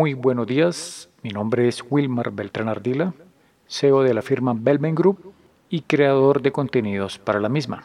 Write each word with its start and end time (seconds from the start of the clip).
Muy 0.00 0.14
buenos 0.14 0.46
días, 0.46 1.10
mi 1.22 1.28
nombre 1.28 1.68
es 1.68 1.84
Wilmar 1.90 2.30
Beltrán 2.30 2.70
Ardila, 2.70 3.12
CEO 3.68 4.02
de 4.02 4.14
la 4.14 4.22
firma 4.22 4.54
Belmen 4.56 4.94
Group 4.94 5.34
y 5.68 5.82
creador 5.82 6.40
de 6.40 6.52
contenidos 6.52 7.18
para 7.18 7.38
la 7.38 7.50
misma. 7.50 7.84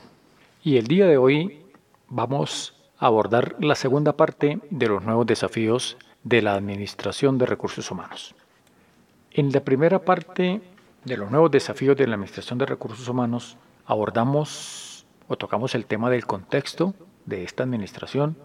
Y 0.64 0.78
el 0.78 0.88
día 0.88 1.08
de 1.08 1.18
hoy 1.18 1.66
vamos 2.08 2.74
a 3.00 3.08
abordar 3.08 3.58
la 3.60 3.76
segunda 3.76 4.14
parte 4.14 4.62
de 4.70 4.88
los 4.88 5.04
nuevos 5.04 5.26
desafíos 5.26 5.98
de 6.24 6.42
la 6.42 6.56
Administración 6.56 7.38
de 7.38 7.48
Recursos 7.48 7.92
Humanos. 7.92 8.34
En 9.32 9.52
la 9.52 9.60
primera 9.60 10.00
parte 10.00 10.62
de 11.04 11.18
los 11.18 11.30
nuevos 11.30 11.52
desafíos 11.52 11.98
de 11.98 12.08
la 12.08 12.14
Administración 12.14 12.58
de 12.60 12.66
Recursos 12.66 13.10
Humanos 13.10 13.58
abordamos 13.86 15.06
o 15.28 15.36
tocamos 15.36 15.76
el 15.76 15.86
tema 15.86 16.10
del 16.10 16.26
contexto 16.26 16.94
de 17.26 17.44
esta 17.44 17.64
administración, 17.64 18.38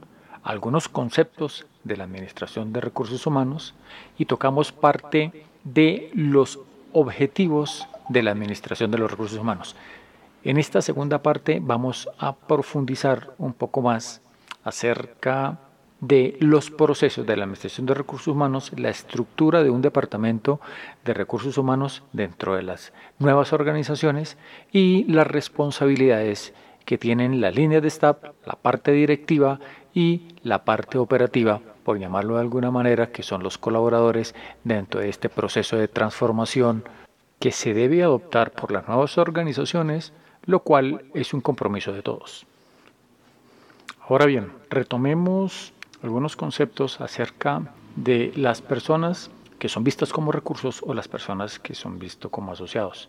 algunos 0.42 0.88
conceptos 0.88 1.66
de 1.84 1.96
la 1.96 2.04
Administración 2.04 2.72
de 2.72 2.80
Recursos 2.80 3.26
Humanos 3.26 3.74
y 4.18 4.26
tocamos 4.26 4.72
parte 4.72 5.44
de 5.64 6.10
los 6.14 6.58
objetivos 6.92 7.86
de 8.08 8.22
la 8.22 8.32
Administración 8.32 8.90
de 8.90 8.98
los 8.98 9.10
Recursos 9.10 9.38
Humanos. 9.38 9.76
En 10.42 10.56
esta 10.56 10.80
segunda 10.82 11.22
parte 11.22 11.60
vamos 11.62 12.08
a 12.18 12.34
profundizar 12.34 13.34
un 13.38 13.52
poco 13.52 13.82
más 13.82 14.22
acerca 14.64 15.58
de 16.00 16.38
los 16.40 16.70
procesos 16.70 17.26
de 17.26 17.36
la 17.36 17.44
Administración 17.44 17.86
de 17.86 17.94
Recursos 17.94 18.28
Humanos, 18.28 18.72
la 18.76 18.88
estructura 18.88 19.62
de 19.62 19.68
un 19.68 19.82
departamento 19.82 20.60
de 21.04 21.12
recursos 21.12 21.58
humanos 21.58 22.02
dentro 22.12 22.56
de 22.56 22.62
las 22.62 22.92
nuevas 23.18 23.52
organizaciones 23.52 24.38
y 24.72 25.04
las 25.04 25.26
responsabilidades 25.26 26.54
que 26.84 26.98
tienen 26.98 27.40
la 27.40 27.50
línea 27.50 27.80
de 27.80 27.88
staff, 27.88 28.18
la 28.44 28.54
parte 28.54 28.92
directiva 28.92 29.60
y 29.94 30.34
la 30.42 30.64
parte 30.64 30.98
operativa, 30.98 31.60
por 31.84 31.98
llamarlo 31.98 32.34
de 32.34 32.40
alguna 32.40 32.70
manera, 32.70 33.10
que 33.10 33.22
son 33.22 33.42
los 33.42 33.58
colaboradores 33.58 34.34
dentro 34.64 35.00
de 35.00 35.08
este 35.08 35.28
proceso 35.28 35.76
de 35.76 35.88
transformación 35.88 36.84
que 37.38 37.52
se 37.52 37.74
debe 37.74 38.02
adoptar 38.02 38.52
por 38.52 38.70
las 38.70 38.86
nuevas 38.86 39.18
organizaciones, 39.18 40.12
lo 40.44 40.60
cual 40.60 41.04
es 41.14 41.32
un 41.32 41.40
compromiso 41.40 41.92
de 41.92 42.02
todos. 42.02 42.46
Ahora 44.08 44.26
bien, 44.26 44.52
retomemos 44.68 45.72
algunos 46.02 46.36
conceptos 46.36 47.00
acerca 47.00 47.72
de 47.96 48.32
las 48.36 48.62
personas 48.62 49.30
que 49.58 49.68
son 49.68 49.84
vistas 49.84 50.12
como 50.12 50.32
recursos 50.32 50.82
o 50.84 50.94
las 50.94 51.08
personas 51.08 51.58
que 51.58 51.74
son 51.74 51.98
vistas 51.98 52.30
como 52.30 52.52
asociados. 52.52 53.08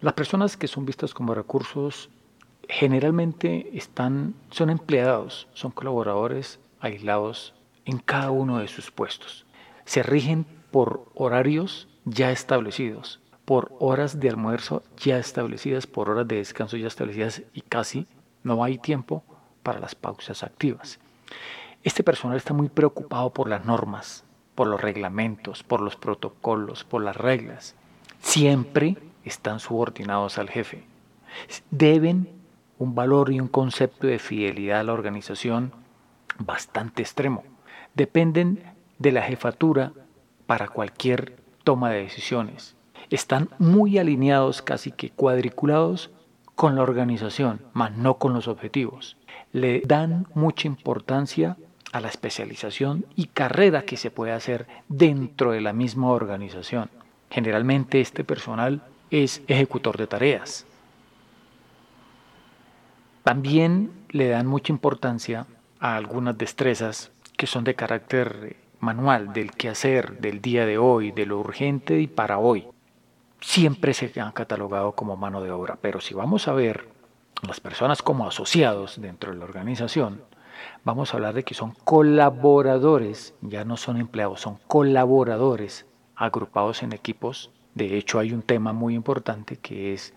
Las 0.00 0.14
personas 0.14 0.56
que 0.56 0.68
son 0.68 0.84
vistas 0.84 1.14
como 1.14 1.34
recursos 1.34 2.10
generalmente 2.70 3.76
están, 3.76 4.34
son 4.50 4.70
empleados, 4.70 5.48
son 5.52 5.70
colaboradores 5.72 6.60
aislados 6.80 7.54
en 7.84 7.98
cada 7.98 8.30
uno 8.30 8.58
de 8.58 8.68
sus 8.68 8.90
puestos. 8.90 9.46
Se 9.84 10.02
rigen 10.02 10.46
por 10.70 11.10
horarios 11.14 11.88
ya 12.04 12.30
establecidos, 12.30 13.20
por 13.44 13.72
horas 13.80 14.20
de 14.20 14.28
almuerzo 14.28 14.82
ya 14.96 15.18
establecidas, 15.18 15.86
por 15.86 16.08
horas 16.08 16.28
de 16.28 16.36
descanso 16.36 16.76
ya 16.76 16.86
establecidas 16.86 17.42
y 17.52 17.62
casi 17.62 18.06
no 18.44 18.62
hay 18.62 18.78
tiempo 18.78 19.24
para 19.62 19.80
las 19.80 19.94
pausas 19.94 20.42
activas. 20.42 21.00
Este 21.82 22.04
personal 22.04 22.36
está 22.36 22.54
muy 22.54 22.68
preocupado 22.68 23.32
por 23.32 23.48
las 23.48 23.64
normas, 23.64 24.24
por 24.54 24.68
los 24.68 24.80
reglamentos, 24.80 25.62
por 25.62 25.80
los 25.80 25.96
protocolos, 25.96 26.84
por 26.84 27.02
las 27.02 27.16
reglas. 27.16 27.74
Siempre 28.20 28.96
están 29.24 29.60
subordinados 29.60 30.38
al 30.38 30.50
jefe. 30.50 30.84
Deben 31.70 32.39
un 32.80 32.94
valor 32.94 33.30
y 33.30 33.38
un 33.38 33.46
concepto 33.46 34.06
de 34.06 34.18
fidelidad 34.18 34.80
a 34.80 34.84
la 34.84 34.94
organización 34.94 35.72
bastante 36.38 37.02
extremo. 37.02 37.44
Dependen 37.94 38.64
de 38.98 39.12
la 39.12 39.22
jefatura 39.22 39.92
para 40.46 40.66
cualquier 40.66 41.36
toma 41.62 41.90
de 41.90 42.02
decisiones. 42.02 42.76
Están 43.10 43.50
muy 43.58 43.98
alineados, 43.98 44.62
casi 44.62 44.92
que 44.92 45.10
cuadriculados 45.10 46.10
con 46.54 46.74
la 46.74 46.82
organización, 46.82 47.60
mas 47.74 47.92
no 47.92 48.14
con 48.14 48.32
los 48.32 48.48
objetivos. 48.48 49.18
Le 49.52 49.82
dan 49.82 50.26
mucha 50.32 50.66
importancia 50.66 51.58
a 51.92 52.00
la 52.00 52.08
especialización 52.08 53.04
y 53.14 53.26
carrera 53.26 53.82
que 53.82 53.98
se 53.98 54.10
puede 54.10 54.32
hacer 54.32 54.66
dentro 54.88 55.52
de 55.52 55.60
la 55.60 55.74
misma 55.74 56.08
organización. 56.12 56.88
Generalmente 57.28 58.00
este 58.00 58.24
personal 58.24 58.82
es 59.10 59.42
ejecutor 59.48 59.98
de 59.98 60.06
tareas, 60.06 60.64
también 63.22 63.92
le 64.10 64.28
dan 64.28 64.46
mucha 64.46 64.72
importancia 64.72 65.46
a 65.78 65.96
algunas 65.96 66.36
destrezas 66.36 67.10
que 67.36 67.46
son 67.46 67.64
de 67.64 67.74
carácter 67.74 68.56
manual, 68.80 69.32
del 69.32 69.52
quehacer, 69.52 70.20
del 70.20 70.40
día 70.40 70.66
de 70.66 70.78
hoy, 70.78 71.12
de 71.12 71.26
lo 71.26 71.38
urgente 71.38 72.00
y 72.00 72.06
para 72.06 72.38
hoy. 72.38 72.66
Siempre 73.40 73.94
se 73.94 74.20
han 74.20 74.32
catalogado 74.32 74.92
como 74.92 75.16
mano 75.16 75.42
de 75.42 75.50
obra, 75.50 75.78
pero 75.80 76.00
si 76.00 76.14
vamos 76.14 76.48
a 76.48 76.52
ver 76.52 76.88
las 77.46 77.60
personas 77.60 78.02
como 78.02 78.26
asociados 78.26 79.00
dentro 79.00 79.32
de 79.32 79.38
la 79.38 79.44
organización, 79.44 80.22
vamos 80.84 81.12
a 81.12 81.16
hablar 81.16 81.34
de 81.34 81.42
que 81.42 81.54
son 81.54 81.72
colaboradores, 81.84 83.34
ya 83.40 83.64
no 83.64 83.76
son 83.76 83.96
empleados, 83.98 84.40
son 84.40 84.58
colaboradores 84.66 85.86
agrupados 86.16 86.82
en 86.82 86.92
equipos. 86.92 87.50
De 87.74 87.96
hecho, 87.96 88.18
hay 88.18 88.32
un 88.32 88.42
tema 88.42 88.72
muy 88.72 88.94
importante 88.94 89.56
que 89.56 89.94
es 89.94 90.12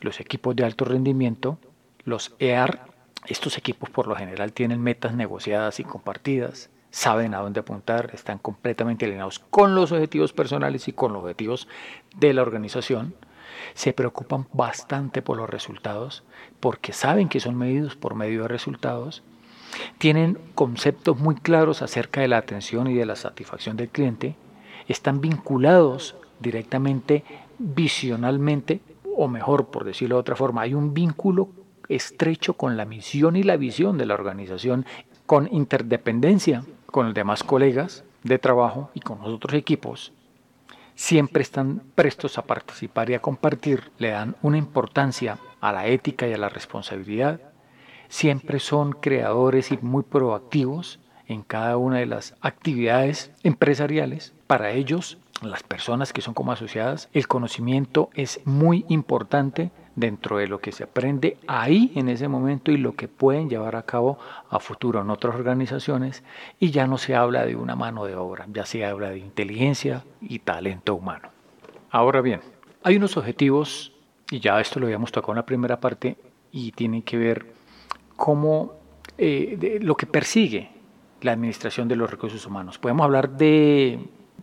los 0.00 0.20
equipos 0.20 0.54
de 0.56 0.64
alto 0.64 0.84
rendimiento 0.84 1.58
los 2.04 2.34
EAR, 2.38 2.86
estos 3.26 3.58
equipos 3.58 3.90
por 3.90 4.06
lo 4.06 4.16
general 4.16 4.52
tienen 4.52 4.80
metas 4.80 5.14
negociadas 5.14 5.80
y 5.80 5.84
compartidas, 5.84 6.70
saben 6.90 7.34
a 7.34 7.38
dónde 7.38 7.60
apuntar, 7.60 8.10
están 8.14 8.38
completamente 8.38 9.04
alineados 9.04 9.38
con 9.38 9.74
los 9.74 9.92
objetivos 9.92 10.32
personales 10.32 10.88
y 10.88 10.92
con 10.92 11.12
los 11.12 11.22
objetivos 11.22 11.68
de 12.16 12.32
la 12.32 12.42
organización. 12.42 13.14
Se 13.74 13.92
preocupan 13.92 14.46
bastante 14.52 15.22
por 15.22 15.36
los 15.36 15.50
resultados 15.50 16.24
porque 16.60 16.92
saben 16.92 17.28
que 17.28 17.40
son 17.40 17.56
medidos 17.56 17.96
por 17.96 18.14
medio 18.14 18.42
de 18.42 18.48
resultados. 18.48 19.22
Tienen 19.98 20.38
conceptos 20.54 21.18
muy 21.18 21.34
claros 21.34 21.82
acerca 21.82 22.20
de 22.20 22.28
la 22.28 22.38
atención 22.38 22.88
y 22.88 22.94
de 22.94 23.06
la 23.06 23.16
satisfacción 23.16 23.76
del 23.76 23.90
cliente. 23.90 24.36
Están 24.86 25.20
vinculados 25.20 26.16
directamente, 26.40 27.24
visionalmente, 27.58 28.80
o 29.16 29.28
mejor, 29.28 29.66
por 29.66 29.84
decirlo 29.84 30.16
de 30.16 30.20
otra 30.20 30.36
forma, 30.36 30.62
hay 30.62 30.74
un 30.74 30.94
vínculo 30.94 31.48
estrecho 31.88 32.54
con 32.54 32.76
la 32.76 32.84
misión 32.84 33.36
y 33.36 33.42
la 33.42 33.56
visión 33.56 33.98
de 33.98 34.06
la 34.06 34.14
organización, 34.14 34.86
con 35.26 35.48
interdependencia 35.52 36.64
con 36.86 37.06
los 37.06 37.14
demás 37.14 37.44
colegas 37.44 38.04
de 38.22 38.38
trabajo 38.38 38.90
y 38.94 39.00
con 39.00 39.20
los 39.20 39.28
otros 39.28 39.54
equipos, 39.54 40.12
siempre 40.94 41.42
están 41.42 41.82
prestos 41.94 42.38
a 42.38 42.42
participar 42.42 43.10
y 43.10 43.14
a 43.14 43.20
compartir, 43.20 43.90
le 43.98 44.10
dan 44.10 44.36
una 44.42 44.58
importancia 44.58 45.38
a 45.60 45.72
la 45.72 45.86
ética 45.86 46.26
y 46.26 46.32
a 46.32 46.38
la 46.38 46.48
responsabilidad, 46.48 47.40
siempre 48.08 48.58
son 48.58 48.92
creadores 48.92 49.70
y 49.70 49.78
muy 49.80 50.02
proactivos 50.02 50.98
en 51.26 51.42
cada 51.42 51.76
una 51.76 51.98
de 51.98 52.06
las 52.06 52.34
actividades 52.40 53.30
empresariales. 53.42 54.32
Para 54.46 54.72
ellos, 54.72 55.18
las 55.42 55.62
personas 55.62 56.12
que 56.12 56.22
son 56.22 56.34
como 56.34 56.52
asociadas, 56.52 57.08
el 57.12 57.28
conocimiento 57.28 58.10
es 58.14 58.40
muy 58.44 58.84
importante 58.88 59.70
dentro 59.98 60.38
de 60.38 60.46
lo 60.46 60.60
que 60.60 60.72
se 60.72 60.84
aprende 60.84 61.38
ahí 61.46 61.92
en 61.94 62.08
ese 62.08 62.28
momento 62.28 62.70
y 62.70 62.76
lo 62.76 62.94
que 62.94 63.08
pueden 63.08 63.50
llevar 63.50 63.76
a 63.76 63.82
cabo 63.82 64.18
a 64.48 64.60
futuro 64.60 65.00
en 65.00 65.10
otras 65.10 65.34
organizaciones 65.34 66.22
y 66.60 66.70
ya 66.70 66.86
no 66.86 66.98
se 66.98 67.14
habla 67.14 67.44
de 67.44 67.56
una 67.56 67.74
mano 67.74 68.04
de 68.04 68.14
obra, 68.14 68.46
ya 68.52 68.64
se 68.64 68.84
habla 68.84 69.10
de 69.10 69.18
inteligencia 69.18 70.04
y 70.20 70.38
talento 70.38 70.94
humano. 70.94 71.30
Ahora 71.90 72.20
bien, 72.20 72.40
hay 72.82 72.96
unos 72.96 73.16
objetivos 73.16 73.92
y 74.30 74.40
ya 74.40 74.60
esto 74.60 74.78
lo 74.78 74.86
habíamos 74.86 75.10
tocado 75.10 75.32
en 75.32 75.36
la 75.38 75.46
primera 75.46 75.80
parte 75.80 76.16
y 76.52 76.72
tienen 76.72 77.02
que 77.02 77.16
ver 77.16 77.46
cómo 78.16 78.74
eh, 79.16 79.78
lo 79.82 79.96
que 79.96 80.06
persigue 80.06 80.70
la 81.22 81.32
administración 81.32 81.88
de 81.88 81.96
los 81.96 82.10
recursos 82.10 82.46
humanos. 82.46 82.78
Podemos 82.78 83.04
hablar 83.04 83.30
de 83.36 83.98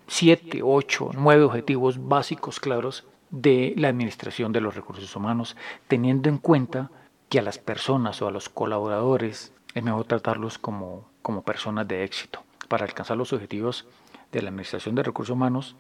siete, 0.08 0.62
ocho, 0.62 1.12
nueve 1.14 1.44
objetivos 1.44 2.06
básicos 2.06 2.60
claros 2.60 3.06
de 3.32 3.74
la 3.78 3.90
administración 3.90 4.52
de 4.52 4.62
los 4.62 4.76
recursos 4.76 5.16
humanos, 5.16 5.56
teniendo 5.88 6.30
en 6.30 6.38
cuenta 6.38 6.92
que 7.30 7.40
a 7.40 7.42
las 7.42 7.58
personas 7.58 8.22
o 8.22 8.28
a 8.28 8.32
los 8.32 8.50
colaboradores 8.50 9.54
es 9.74 9.84
mejor 9.84 10.06
tratarlos 10.06 10.58
como, 10.58 11.10
como 11.22 11.44
personas 11.44 11.88
de 11.88 12.04
éxito. 12.04 12.44
Para 12.68 12.86
alcanzar 12.86 13.18
los 13.18 13.34
objetivos 13.34 13.86
de 14.32 14.42
la 14.42 14.50
administración 14.50 14.96
de 14.96 15.04
recursos 15.04 15.34
humanos 15.34 15.76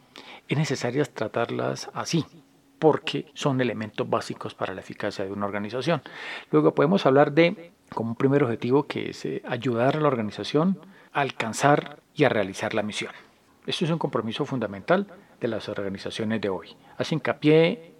es 0.47 0.57
necesario 0.57 1.05
tratarlas 1.05 1.89
así, 1.93 2.25
porque 2.79 3.27
son 3.33 3.61
elementos 3.61 4.09
básicos 4.09 4.53
para 4.53 4.73
la 4.73 4.81
eficacia 4.81 5.25
de 5.25 5.31
una 5.31 5.45
organización. 5.45 6.01
Luego 6.51 6.75
podemos 6.75 7.05
hablar 7.05 7.31
de, 7.31 7.71
como 7.93 8.11
un 8.11 8.15
primer 8.15 8.43
objetivo, 8.43 8.83
que 8.83 9.09
es 9.09 9.25
eh, 9.25 9.41
ayudar 9.47 9.97
a 9.97 10.01
la 10.01 10.07
organización 10.07 10.79
a 11.13 11.21
alcanzar 11.21 11.99
y 12.13 12.25
a 12.25 12.29
realizar 12.29 12.73
la 12.73 12.83
misión. 12.83 13.11
Esto 13.65 13.85
es 13.85 13.91
un 13.91 13.97
compromiso 13.97 14.45
fundamental 14.45 15.07
de 15.39 15.47
las 15.47 15.69
organizaciones 15.69 16.41
de 16.41 16.49
hoy. 16.49 16.75
Hace 16.97 17.15
hincapié 17.15 17.95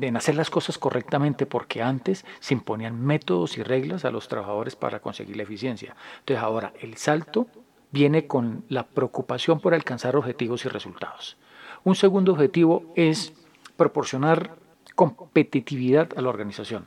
en 0.00 0.16
hacer 0.16 0.34
las 0.34 0.50
cosas 0.50 0.78
correctamente 0.78 1.46
porque 1.46 1.82
antes 1.82 2.24
se 2.40 2.54
imponían 2.54 3.00
métodos 3.00 3.56
y 3.56 3.62
reglas 3.62 4.04
a 4.04 4.10
los 4.10 4.28
trabajadores 4.28 4.76
para 4.76 5.00
conseguir 5.00 5.36
la 5.36 5.42
eficiencia. 5.42 5.96
Entonces 6.20 6.42
ahora 6.42 6.72
el 6.80 6.96
salto 6.96 7.46
viene 7.90 8.26
con 8.26 8.64
la 8.68 8.86
preocupación 8.86 9.60
por 9.60 9.74
alcanzar 9.74 10.16
objetivos 10.16 10.64
y 10.64 10.68
resultados. 10.68 11.36
Un 11.84 11.94
segundo 11.94 12.32
objetivo 12.32 12.92
es 12.94 13.32
proporcionar 13.76 14.56
competitividad 14.94 16.10
a 16.16 16.20
la 16.20 16.28
organización. 16.28 16.86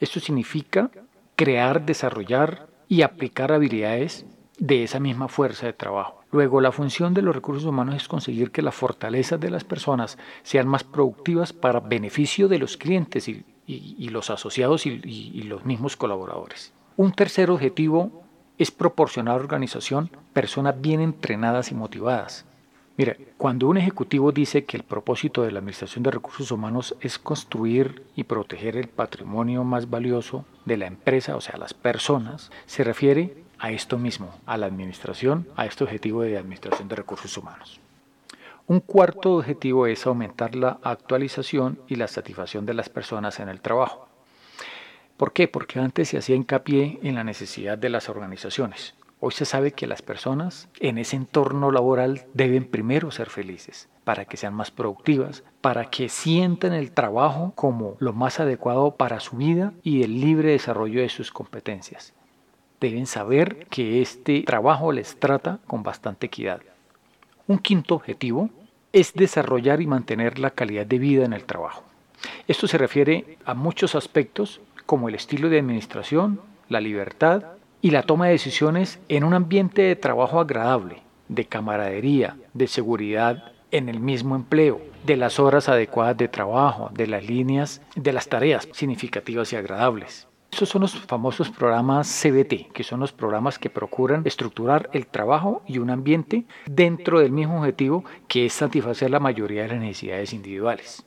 Esto 0.00 0.20
significa 0.20 0.90
crear, 1.36 1.84
desarrollar 1.84 2.68
y 2.88 3.02
aplicar 3.02 3.52
habilidades 3.52 4.26
de 4.58 4.84
esa 4.84 5.00
misma 5.00 5.28
fuerza 5.28 5.66
de 5.66 5.72
trabajo. 5.72 6.21
Luego, 6.32 6.60
la 6.60 6.72
función 6.72 7.14
de 7.14 7.22
los 7.22 7.34
recursos 7.34 7.64
humanos 7.64 7.94
es 7.94 8.08
conseguir 8.08 8.50
que 8.50 8.62
las 8.62 8.74
fortalezas 8.74 9.38
de 9.38 9.50
las 9.50 9.64
personas 9.64 10.18
sean 10.42 10.66
más 10.66 10.82
productivas 10.82 11.52
para 11.52 11.80
beneficio 11.80 12.48
de 12.48 12.58
los 12.58 12.76
clientes 12.76 13.28
y, 13.28 13.44
los 14.08 14.30
asociados 14.30 14.86
y 14.86 15.42
los 15.42 15.64
mismos 15.64 15.96
colaboradores. 15.96 16.72
Un 16.96 17.12
tercer 17.12 17.50
objetivo 17.50 18.22
es 18.58 18.70
proporcionar 18.70 19.34
a 19.34 19.36
la 19.36 19.42
organización 19.42 20.10
personas 20.32 20.80
bien 20.80 21.00
entrenadas 21.00 21.70
y 21.70 21.74
motivadas. 21.74 22.44
Mira, 22.96 23.16
cuando 23.38 23.68
un 23.68 23.78
ejecutivo 23.78 24.32
dice 24.32 24.64
que 24.64 24.76
el 24.76 24.82
propósito 24.82 25.42
de 25.42 25.50
la 25.50 25.60
Administración 25.60 26.02
de 26.02 26.10
Recursos 26.10 26.50
Humanos 26.50 26.94
es 27.00 27.18
construir 27.18 28.04
y 28.14 28.24
proteger 28.24 28.76
el 28.76 28.88
patrimonio 28.88 29.64
más 29.64 29.88
valioso 29.88 30.44
de 30.66 30.76
la 30.76 30.86
empresa, 30.86 31.34
o 31.36 31.40
sea, 31.40 31.56
las 31.56 31.72
personas, 31.72 32.50
se 32.66 32.84
refiere 32.84 33.41
a 33.62 33.70
esto 33.70 33.96
mismo, 33.96 34.34
a 34.44 34.56
la 34.56 34.66
administración, 34.66 35.46
a 35.54 35.66
este 35.66 35.84
objetivo 35.84 36.22
de 36.22 36.36
Administración 36.36 36.88
de 36.88 36.96
Recursos 36.96 37.38
Humanos. 37.38 37.78
Un 38.66 38.80
cuarto 38.80 39.36
objetivo 39.36 39.86
es 39.86 40.04
aumentar 40.04 40.56
la 40.56 40.80
actualización 40.82 41.78
y 41.86 41.94
la 41.94 42.08
satisfacción 42.08 42.66
de 42.66 42.74
las 42.74 42.88
personas 42.88 43.38
en 43.38 43.48
el 43.48 43.60
trabajo. 43.60 44.08
¿Por 45.16 45.32
qué? 45.32 45.46
Porque 45.46 45.78
antes 45.78 46.08
se 46.08 46.18
hacía 46.18 46.34
hincapié 46.34 46.98
en 47.04 47.14
la 47.14 47.22
necesidad 47.22 47.78
de 47.78 47.88
las 47.88 48.08
organizaciones. 48.08 48.94
Hoy 49.20 49.30
se 49.30 49.44
sabe 49.44 49.70
que 49.70 49.86
las 49.86 50.02
personas 50.02 50.68
en 50.80 50.98
ese 50.98 51.14
entorno 51.14 51.70
laboral 51.70 52.24
deben 52.34 52.64
primero 52.64 53.12
ser 53.12 53.30
felices, 53.30 53.88
para 54.02 54.24
que 54.24 54.36
sean 54.36 54.54
más 54.54 54.72
productivas, 54.72 55.44
para 55.60 55.88
que 55.88 56.08
sientan 56.08 56.72
el 56.72 56.90
trabajo 56.90 57.52
como 57.54 57.94
lo 58.00 58.12
más 58.12 58.40
adecuado 58.40 58.96
para 58.96 59.20
su 59.20 59.36
vida 59.36 59.72
y 59.84 60.02
el 60.02 60.20
libre 60.20 60.50
desarrollo 60.50 61.00
de 61.00 61.08
sus 61.08 61.30
competencias. 61.30 62.12
Deben 62.82 63.06
saber 63.06 63.68
que 63.70 64.02
este 64.02 64.42
trabajo 64.42 64.90
les 64.90 65.16
trata 65.20 65.60
con 65.68 65.84
bastante 65.84 66.26
equidad. 66.26 66.62
Un 67.46 67.58
quinto 67.58 67.94
objetivo 67.94 68.50
es 68.92 69.14
desarrollar 69.14 69.80
y 69.80 69.86
mantener 69.86 70.40
la 70.40 70.50
calidad 70.50 70.84
de 70.84 70.98
vida 70.98 71.24
en 71.24 71.32
el 71.32 71.44
trabajo. 71.44 71.84
Esto 72.48 72.66
se 72.66 72.78
refiere 72.78 73.38
a 73.44 73.54
muchos 73.54 73.94
aspectos 73.94 74.60
como 74.84 75.08
el 75.08 75.14
estilo 75.14 75.48
de 75.48 75.60
administración, 75.60 76.40
la 76.68 76.80
libertad 76.80 77.44
y 77.82 77.92
la 77.92 78.02
toma 78.02 78.26
de 78.26 78.32
decisiones 78.32 78.98
en 79.08 79.22
un 79.22 79.34
ambiente 79.34 79.82
de 79.82 79.94
trabajo 79.94 80.40
agradable, 80.40 81.02
de 81.28 81.44
camaradería, 81.44 82.36
de 82.52 82.66
seguridad 82.66 83.52
en 83.70 83.88
el 83.90 84.00
mismo 84.00 84.34
empleo, 84.34 84.80
de 85.06 85.16
las 85.16 85.38
horas 85.38 85.68
adecuadas 85.68 86.16
de 86.16 86.26
trabajo, 86.26 86.90
de 86.92 87.06
las 87.06 87.24
líneas, 87.24 87.80
de 87.94 88.12
las 88.12 88.28
tareas 88.28 88.68
significativas 88.72 89.52
y 89.52 89.56
agradables. 89.56 90.26
Esos 90.52 90.68
son 90.68 90.82
los 90.82 90.94
famosos 90.94 91.50
programas 91.50 92.06
CBT, 92.06 92.72
que 92.74 92.84
son 92.84 93.00
los 93.00 93.10
programas 93.10 93.58
que 93.58 93.70
procuran 93.70 94.22
estructurar 94.26 94.90
el 94.92 95.06
trabajo 95.06 95.62
y 95.66 95.78
un 95.78 95.88
ambiente 95.88 96.44
dentro 96.66 97.20
del 97.20 97.32
mismo 97.32 97.58
objetivo 97.58 98.04
que 98.28 98.44
es 98.44 98.52
satisfacer 98.52 99.10
la 99.10 99.18
mayoría 99.18 99.62
de 99.62 99.68
las 99.68 99.80
necesidades 99.80 100.34
individuales. 100.34 101.06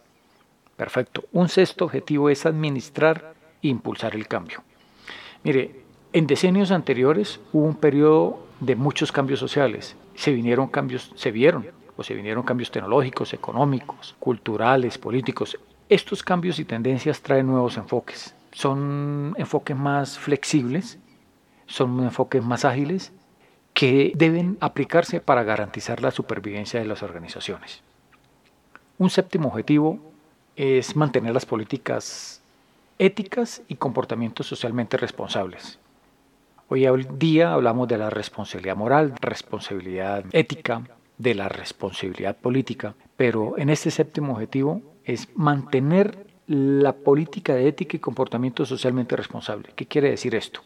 Perfecto. 0.76 1.26
Un 1.32 1.48
sexto 1.48 1.86
objetivo 1.86 2.32
es 2.32 2.48
administrar 2.48 3.36
e 3.62 3.68
impulsar 3.68 4.16
el 4.16 4.28
cambio. 4.28 4.64
Mire, 5.44 5.84
en 6.12 6.26
decenios 6.26 6.72
anteriores 6.72 7.40
hubo 7.54 7.66
un 7.66 7.76
periodo 7.76 8.48
de 8.60 8.76
muchos 8.76 9.12
cambios 9.12 9.40
sociales. 9.40 9.96
Se 10.16 10.32
vinieron 10.32 10.70
cambios, 10.70 11.12
se 11.16 11.30
vieron 11.30 11.68
o 11.96 12.04
se 12.04 12.16
vinieron 12.16 12.44
cambios 12.44 12.72
tecnológicos, 12.72 13.32
económicos, 13.34 14.16
culturales, 14.18 14.98
políticos. 14.98 15.56
Estos 15.88 16.24
cambios 16.24 16.58
y 16.58 16.66
tendencias 16.66 17.22
traen 17.22 17.46
nuevos 17.46 17.78
enfoques. 17.78 18.34
Son 18.56 19.36
enfoques 19.38 19.76
más 19.76 20.18
flexibles, 20.18 20.98
son 21.66 22.02
enfoques 22.02 22.42
más 22.42 22.64
ágiles 22.64 23.12
que 23.74 24.14
deben 24.16 24.58
aplicarse 24.62 25.20
para 25.20 25.44
garantizar 25.44 26.02
la 26.02 26.10
supervivencia 26.10 26.80
de 26.80 26.86
las 26.86 27.04
organizaciones. 27.04 27.82
Un 28.98 29.10
séptimo 29.10 29.50
objetivo 29.50 30.00
es 30.56 30.96
mantener 30.96 31.34
las 31.34 31.46
políticas 31.46 32.42
éticas 32.98 33.62
y 33.68 33.76
comportamientos 33.76 34.48
socialmente 34.48 34.96
responsables. 34.96 35.78
Hoy 36.70 36.88
día 37.20 37.52
hablamos 37.52 37.90
de 37.90 37.98
la 37.98 38.10
responsabilidad 38.10 38.78
moral, 38.78 39.16
responsabilidad 39.20 40.24
ética, 40.32 40.82
de 41.18 41.36
la 41.36 41.50
responsabilidad 41.50 42.38
política, 42.38 42.96
pero 43.18 43.58
en 43.58 43.70
este 43.70 43.92
séptimo 43.92 44.32
objetivo 44.32 44.82
es 45.04 45.28
mantener 45.36 46.35
la 46.48 46.94
política 46.94 47.56
de 47.56 47.68
ética 47.68 47.98
y 47.98 48.00
comportamiento 48.00 48.66
socialmente 48.66 49.16
responsable. 49.16 49.70
¿Qué 49.76 49.86
quiere 49.86 50.12
decir 50.12 50.36
esto? 50.36 50.62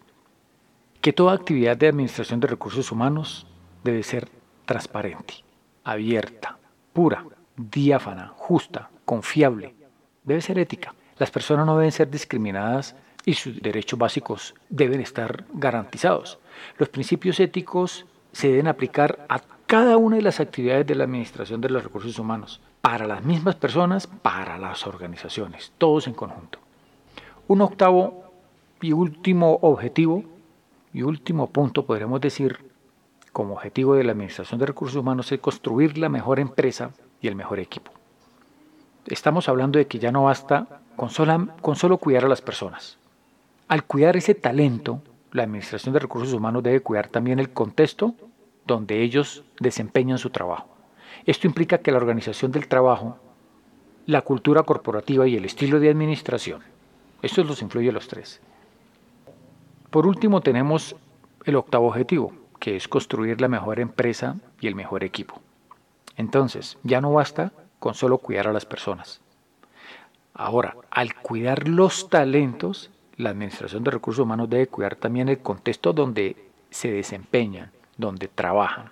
Que 1.01 1.13
toda 1.13 1.33
actividad 1.33 1.77
de 1.77 1.87
administración 1.87 2.39
de 2.39 2.47
recursos 2.47 2.91
humanos 2.91 3.47
debe 3.83 4.03
ser 4.03 4.27
transparente, 4.65 5.35
abierta, 5.83 6.57
pura, 6.91 7.25
diáfana, 7.55 8.33
justa, 8.35 8.89
confiable. 9.05 9.73
Debe 10.23 10.41
ser 10.41 10.59
ética. 10.59 10.93
Las 11.17 11.31
personas 11.31 11.65
no 11.65 11.77
deben 11.77 11.91
ser 11.91 12.09
discriminadas 12.09 12.95
y 13.25 13.33
sus 13.33 13.61
derechos 13.61 13.97
básicos 13.97 14.55
deben 14.69 14.99
estar 15.01 15.45
garantizados. 15.53 16.39
Los 16.77 16.89
principios 16.89 17.39
éticos 17.39 18.05
se 18.31 18.49
deben 18.49 18.67
aplicar 18.67 19.25
a 19.29 19.41
cada 19.65 19.97
una 19.97 20.17
de 20.17 20.21
las 20.21 20.39
actividades 20.39 20.87
de 20.87 20.95
la 20.95 21.03
Administración 21.05 21.61
de 21.61 21.69
los 21.69 21.83
Recursos 21.83 22.17
Humanos, 22.19 22.59
para 22.81 23.07
las 23.07 23.23
mismas 23.23 23.55
personas, 23.55 24.07
para 24.07 24.57
las 24.57 24.87
organizaciones, 24.87 25.71
todos 25.77 26.07
en 26.07 26.13
conjunto. 26.13 26.59
Un 27.47 27.61
octavo 27.61 28.23
y 28.81 28.93
último 28.93 29.59
objetivo 29.61 30.23
y 30.93 31.01
último 31.01 31.47
punto, 31.47 31.85
podríamos 31.85 32.21
decir, 32.21 32.57
como 33.31 33.53
objetivo 33.53 33.95
de 33.95 34.03
la 34.03 34.13
Administración 34.13 34.59
de 34.59 34.65
Recursos 34.65 34.97
Humanos 34.97 35.31
es 35.31 35.39
construir 35.39 35.97
la 35.97 36.09
mejor 36.09 36.39
empresa 36.39 36.91
y 37.21 37.27
el 37.27 37.35
mejor 37.35 37.59
equipo. 37.59 37.91
Estamos 39.05 39.49
hablando 39.49 39.77
de 39.77 39.87
que 39.87 39.99
ya 39.99 40.11
no 40.11 40.23
basta 40.23 40.81
con, 40.95 41.09
con 41.61 41.75
solo 41.75 41.97
cuidar 41.97 42.25
a 42.25 42.29
las 42.29 42.41
personas, 42.41 42.97
al 43.69 43.83
cuidar 43.83 44.17
ese 44.17 44.33
talento, 44.33 45.03
la 45.31 45.43
Administración 45.43 45.93
de 45.93 45.99
Recursos 45.99 46.33
Humanos 46.33 46.63
debe 46.63 46.81
cuidar 46.81 47.07
también 47.07 47.39
el 47.39 47.51
contexto 47.51 48.15
donde 48.65 49.03
ellos 49.03 49.43
desempeñan 49.59 50.17
su 50.17 50.31
trabajo. 50.31 50.78
Esto 51.29 51.45
implica 51.45 51.77
que 51.77 51.91
la 51.91 51.99
organización 51.99 52.51
del 52.51 52.67
trabajo, 52.67 53.19
la 54.07 54.23
cultura 54.23 54.63
corporativa 54.63 55.27
y 55.27 55.35
el 55.35 55.45
estilo 55.45 55.79
de 55.79 55.91
administración, 55.91 56.63
estos 57.21 57.45
los 57.45 57.61
influye 57.61 57.89
a 57.89 57.91
los 57.91 58.07
tres. 58.07 58.41
Por 59.91 60.07
último 60.07 60.41
tenemos 60.41 60.95
el 61.45 61.55
octavo 61.55 61.89
objetivo, 61.89 62.33
que 62.59 62.75
es 62.75 62.87
construir 62.87 63.41
la 63.41 63.47
mejor 63.47 63.79
empresa 63.79 64.37
y 64.59 64.65
el 64.65 64.73
mejor 64.73 65.03
equipo. 65.03 65.39
Entonces, 66.17 66.79
ya 66.81 66.99
no 66.99 67.13
basta 67.13 67.51
con 67.77 67.93
solo 67.93 68.17
cuidar 68.17 68.47
a 68.47 68.53
las 68.53 68.65
personas. 68.65 69.21
Ahora, 70.33 70.77
al 70.89 71.13
cuidar 71.13 71.67
los 71.67 72.09
talentos, 72.09 72.89
la 73.17 73.29
Administración 73.29 73.83
de 73.83 73.91
Recursos 73.91 74.23
Humanos 74.23 74.49
debe 74.49 74.65
cuidar 74.65 74.95
también 74.95 75.29
el 75.29 75.37
contexto 75.37 75.93
donde 75.93 76.49
se 76.71 76.91
desempeñan, 76.91 77.69
donde 77.97 78.29
trabajan. 78.29 78.91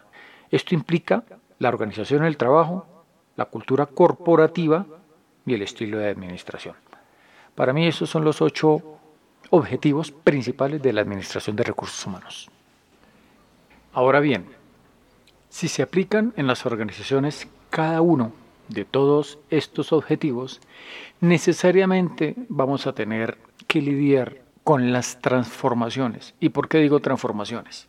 Esto 0.51 0.75
implica 0.75 1.23
la 1.59 1.69
organización 1.69 2.23
del 2.23 2.37
trabajo, 2.37 2.85
la 3.35 3.45
cultura 3.45 3.85
corporativa 3.85 4.85
y 5.45 5.53
el 5.53 5.61
estilo 5.61 5.97
de 5.99 6.09
administración. 6.09 6.75
Para 7.55 7.73
mí 7.73 7.87
esos 7.87 8.09
son 8.09 8.23
los 8.23 8.41
ocho 8.41 8.81
objetivos 9.49 10.11
principales 10.11 10.81
de 10.81 10.93
la 10.93 11.01
Administración 11.01 11.55
de 11.55 11.63
Recursos 11.63 12.05
Humanos. 12.05 12.49
Ahora 13.93 14.19
bien, 14.19 14.45
si 15.49 15.67
se 15.67 15.81
aplican 15.81 16.33
en 16.35 16.47
las 16.47 16.65
organizaciones 16.65 17.47
cada 17.69 18.01
uno 18.01 18.31
de 18.67 18.85
todos 18.85 19.39
estos 19.49 19.93
objetivos, 19.93 20.59
necesariamente 21.21 22.35
vamos 22.49 22.85
a 22.85 22.93
tener 22.93 23.37
que 23.67 23.81
lidiar 23.81 24.41
con 24.63 24.91
las 24.91 25.19
transformaciones. 25.21 26.35
¿Y 26.39 26.49
por 26.49 26.67
qué 26.67 26.79
digo 26.79 26.99
transformaciones? 26.99 27.87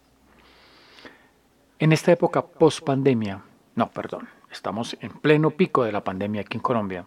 En 1.80 1.92
esta 1.92 2.12
época 2.12 2.42
post 2.42 2.84
pandemia, 2.84 3.42
no, 3.78 3.92
perdón, 3.92 4.28
estamos 4.50 4.96
en 5.00 5.12
pleno 5.12 5.50
pico 5.50 5.84
de 5.84 5.92
la 5.92 6.02
pandemia 6.02 6.40
aquí 6.40 6.56
en 6.56 6.62
Colombia. 6.62 7.04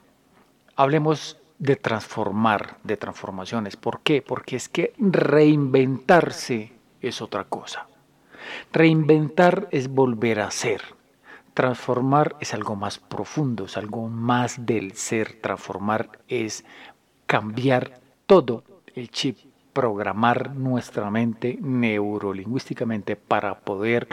Hablemos 0.78 1.38
de 1.60 1.76
transformar, 1.76 2.78
de 2.86 2.96
transformaciones. 2.96 3.76
¿Por 3.76 4.00
qué? 4.00 4.22
Porque 4.22 4.56
es 4.56 4.70
que 4.70 4.94
reinventarse 4.98 6.72
es 7.02 7.22
otra 7.22 7.44
cosa. 7.44 7.88
Reinventar 8.72 9.68
es 9.72 9.90
volver 9.90 10.40
a 10.40 10.50
ser. 10.50 10.82
Transformar 11.54 12.38
es 12.40 12.54
algo 12.54 12.78
más 12.78 13.00
profundo, 13.00 13.66
es 13.66 13.76
algo 13.76 14.08
más 14.08 14.66
del 14.66 14.94
ser. 14.94 15.42
Transformar 15.42 16.20
es 16.30 16.64
cambiar 17.26 18.00
todo 18.26 18.64
el 18.96 19.12
chip, 19.12 19.40
programar 19.74 20.56
nuestra 20.56 21.12
mente 21.12 21.58
neurolingüísticamente 21.62 23.18
para 23.18 23.60
poder 23.60 24.08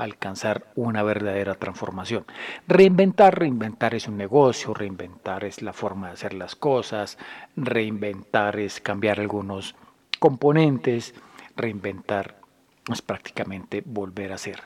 alcanzar 0.00 0.66
una 0.74 1.02
verdadera 1.02 1.54
transformación. 1.54 2.24
Reinventar, 2.66 3.38
reinventar 3.38 3.94
es 3.94 4.08
un 4.08 4.16
negocio, 4.16 4.74
reinventar 4.74 5.44
es 5.44 5.62
la 5.62 5.72
forma 5.72 6.08
de 6.08 6.14
hacer 6.14 6.34
las 6.34 6.56
cosas, 6.56 7.18
reinventar 7.56 8.58
es 8.58 8.80
cambiar 8.80 9.20
algunos 9.20 9.76
componentes, 10.18 11.14
reinventar 11.56 12.40
es 12.90 13.02
prácticamente 13.02 13.82
volver 13.84 14.32
a 14.32 14.38
ser. 14.38 14.62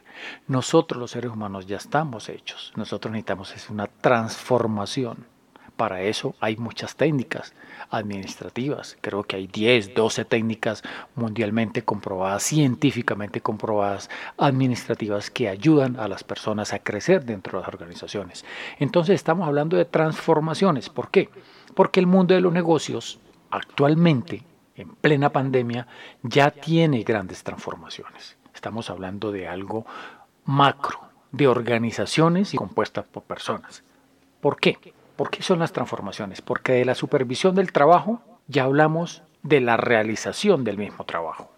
Nosotros 0.46 1.00
los 1.00 1.10
seres 1.10 1.32
humanos 1.32 1.66
ya 1.66 1.76
estamos 1.76 2.28
hechos, 2.28 2.72
nosotros 2.76 3.12
necesitamos 3.12 3.54
es 3.54 3.70
una 3.70 3.86
transformación. 3.86 5.33
Para 5.76 6.02
eso 6.02 6.36
hay 6.38 6.56
muchas 6.56 6.94
técnicas 6.94 7.52
administrativas. 7.90 8.96
Creo 9.00 9.24
que 9.24 9.36
hay 9.36 9.48
10, 9.48 9.94
12 9.94 10.24
técnicas 10.24 10.82
mundialmente 11.16 11.82
comprobadas, 11.82 12.44
científicamente 12.44 13.40
comprobadas, 13.40 14.08
administrativas 14.38 15.30
que 15.30 15.48
ayudan 15.48 15.98
a 15.98 16.06
las 16.06 16.22
personas 16.22 16.72
a 16.72 16.78
crecer 16.78 17.24
dentro 17.24 17.58
de 17.58 17.64
las 17.64 17.74
organizaciones. 17.74 18.44
Entonces 18.78 19.16
estamos 19.16 19.48
hablando 19.48 19.76
de 19.76 19.84
transformaciones. 19.84 20.88
¿Por 20.88 21.10
qué? 21.10 21.28
Porque 21.74 21.98
el 21.98 22.06
mundo 22.06 22.34
de 22.34 22.40
los 22.40 22.52
negocios 22.52 23.18
actualmente, 23.50 24.44
en 24.76 24.94
plena 24.94 25.30
pandemia, 25.30 25.88
ya 26.22 26.50
tiene 26.50 27.02
grandes 27.02 27.42
transformaciones. 27.42 28.36
Estamos 28.54 28.90
hablando 28.90 29.32
de 29.32 29.48
algo 29.48 29.86
macro, 30.44 31.00
de 31.32 31.48
organizaciones 31.48 32.54
y 32.54 32.56
compuestas 32.56 33.04
por 33.06 33.24
personas. 33.24 33.82
¿Por 34.40 34.60
qué? 34.60 34.93
¿Por 35.16 35.30
qué 35.30 35.42
son 35.42 35.60
las 35.60 35.72
transformaciones? 35.72 36.42
Porque 36.42 36.72
de 36.72 36.84
la 36.84 36.94
supervisión 36.94 37.54
del 37.54 37.72
trabajo 37.72 38.20
ya 38.48 38.64
hablamos 38.64 39.22
de 39.42 39.60
la 39.60 39.76
realización 39.76 40.64
del 40.64 40.78
mismo 40.78 41.04
trabajo. 41.04 41.50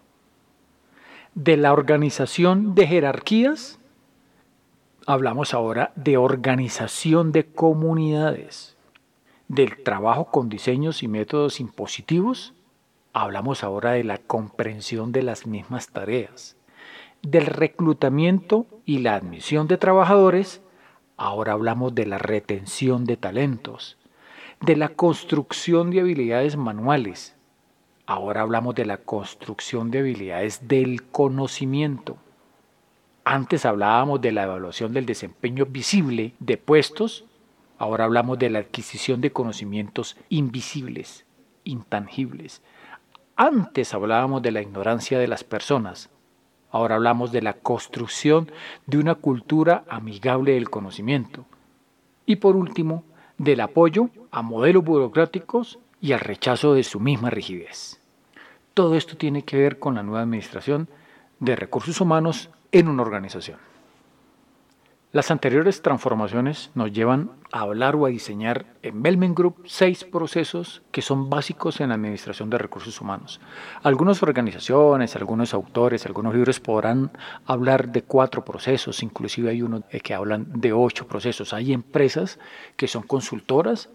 De 1.33 1.57
la 1.57 1.73
organización 1.73 2.75
de 2.75 2.87
jerarquías, 2.87 3.79
hablamos 5.07 5.53
ahora 5.53 5.91
de 5.95 6.17
organización 6.17 7.31
de 7.31 7.45
comunidades. 7.45 8.75
Del 9.47 9.81
trabajo 9.81 10.25
con 10.25 10.49
diseños 10.49 11.01
y 11.01 11.07
métodos 11.07 11.59
impositivos, 11.59 12.53
hablamos 13.13 13.63
ahora 13.63 13.91
de 13.91 14.03
la 14.03 14.17
comprensión 14.17 15.11
de 15.11 15.23
las 15.23 15.47
mismas 15.47 15.87
tareas. 15.87 16.57
Del 17.21 17.45
reclutamiento 17.45 18.67
y 18.85 18.99
la 18.99 19.15
admisión 19.15 19.67
de 19.67 19.77
trabajadores, 19.77 20.61
Ahora 21.17 21.53
hablamos 21.53 21.95
de 21.95 22.05
la 22.05 22.19
retención 22.19 23.05
de 23.05 23.17
talentos, 23.17 23.97
de 24.61 24.75
la 24.75 24.89
construcción 24.89 25.89
de 25.89 26.01
habilidades 26.01 26.57
manuales. 26.57 27.35
Ahora 28.05 28.41
hablamos 28.41 28.75
de 28.75 28.85
la 28.85 28.97
construcción 28.97 29.89
de 29.89 29.99
habilidades 29.99 30.67
del 30.67 31.03
conocimiento. 31.03 32.17
Antes 33.25 33.65
hablábamos 33.65 34.21
de 34.21 34.31
la 34.31 34.43
evaluación 34.43 34.93
del 34.93 35.07
desempeño 35.07 35.65
visible 35.65 36.33
de 36.39 36.57
puestos, 36.57 37.25
ahora 37.79 38.05
hablamos 38.05 38.37
de 38.37 38.51
la 38.51 38.59
adquisición 38.59 39.19
de 39.19 39.31
conocimientos 39.31 40.17
invisibles, 40.29 41.25
intangibles. 41.63 42.61
Antes 43.35 43.93
hablábamos 43.95 44.43
de 44.43 44.51
la 44.51 44.61
ignorancia 44.61 45.17
de 45.17 45.27
las 45.27 45.43
personas, 45.43 46.11
Ahora 46.77 46.93
hablamos 46.93 47.31
de 47.31 47.41
la 47.41 47.53
construcción 47.53 48.51
de 48.85 48.99
una 48.99 49.15
cultura 49.15 49.83
amigable 49.89 50.53
del 50.53 50.69
conocimiento. 50.69 51.43
Y 52.27 52.35
por 52.35 52.55
último, 52.55 53.03
del 53.39 53.61
apoyo 53.61 54.11
a 54.29 54.43
modelos 54.43 54.83
burocráticos 54.83 55.79
y 56.01 56.11
al 56.11 56.19
rechazo 56.19 56.75
de 56.75 56.83
su 56.83 56.99
misma 56.99 57.31
rigidez. 57.31 57.99
Todo 58.75 58.93
esto 58.93 59.17
tiene 59.17 59.41
que 59.41 59.57
ver 59.57 59.79
con 59.79 59.95
la 59.95 60.03
nueva 60.03 60.21
administración 60.21 60.87
de 61.39 61.55
recursos 61.55 61.99
humanos 61.99 62.51
en 62.71 62.89
una 62.89 63.01
organización. 63.01 63.57
Las 65.17 65.31
anteriores 65.31 65.81
transformaciones 65.81 66.69
nos 66.75 66.91
llevan 66.91 67.31
a 67.51 67.61
hablar 67.61 67.95
o 67.95 68.05
a 68.05 68.09
diseñar 68.09 68.67
en 68.83 69.01
Belmen 69.01 69.33
Group 69.33 69.63
seis 69.65 70.03
procesos 70.03 70.83
que 70.91 71.01
son 71.01 71.27
básicos 71.27 71.81
en 71.81 71.89
la 71.89 71.95
administración 71.95 72.51
de 72.51 72.59
recursos 72.59 73.01
humanos. 73.01 73.41
Algunas 73.81 74.21
organizaciones, 74.21 75.15
algunos 75.15 75.55
autores, 75.55 76.05
algunos 76.05 76.35
libros 76.35 76.59
podrán 76.59 77.09
hablar 77.47 77.89
de 77.91 78.03
cuatro 78.03 78.45
procesos, 78.45 79.01
inclusive 79.01 79.49
hay 79.49 79.63
unos 79.63 79.85
que 80.03 80.13
hablan 80.13 80.51
de 80.53 80.71
ocho 80.71 81.07
procesos. 81.07 81.51
Hay 81.51 81.73
empresas 81.73 82.37
que 82.75 82.87
son 82.87 83.01
consultoras 83.01 83.89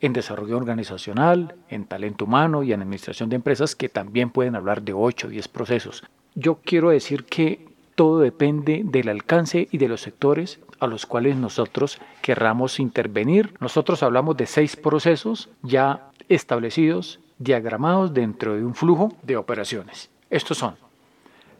en 0.00 0.12
desarrollo 0.12 0.56
organizacional, 0.56 1.54
en 1.68 1.84
talento 1.84 2.24
humano 2.24 2.64
y 2.64 2.72
en 2.72 2.82
administración 2.82 3.28
de 3.28 3.36
empresas 3.36 3.76
que 3.76 3.88
también 3.88 4.30
pueden 4.30 4.56
hablar 4.56 4.82
de 4.82 4.92
ocho 4.92 5.28
o 5.28 5.30
diez 5.30 5.46
procesos. 5.46 6.02
Yo 6.34 6.58
quiero 6.64 6.90
decir 6.90 7.26
que 7.26 7.73
todo 7.94 8.20
depende 8.20 8.82
del 8.84 9.08
alcance 9.08 9.68
y 9.70 9.78
de 9.78 9.88
los 9.88 10.00
sectores 10.00 10.60
a 10.80 10.86
los 10.86 11.06
cuales 11.06 11.36
nosotros 11.36 11.98
querramos 12.22 12.80
intervenir. 12.80 13.54
Nosotros 13.60 14.02
hablamos 14.02 14.36
de 14.36 14.46
seis 14.46 14.76
procesos 14.76 15.48
ya 15.62 16.10
establecidos, 16.28 17.20
diagramados 17.38 18.14
dentro 18.14 18.54
de 18.54 18.64
un 18.64 18.74
flujo 18.74 19.12
de 19.22 19.36
operaciones. 19.36 20.10
Estos 20.30 20.58
son 20.58 20.76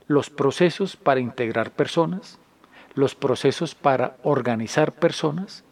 los 0.07 0.31
procesos 0.31 0.97
para 0.97 1.21
integrar 1.21 1.71
personas, 1.71 2.39
los 2.95 3.15
procesos 3.15 3.75
para 3.75 4.17
organizar 4.23 4.93
personas, 4.93 5.65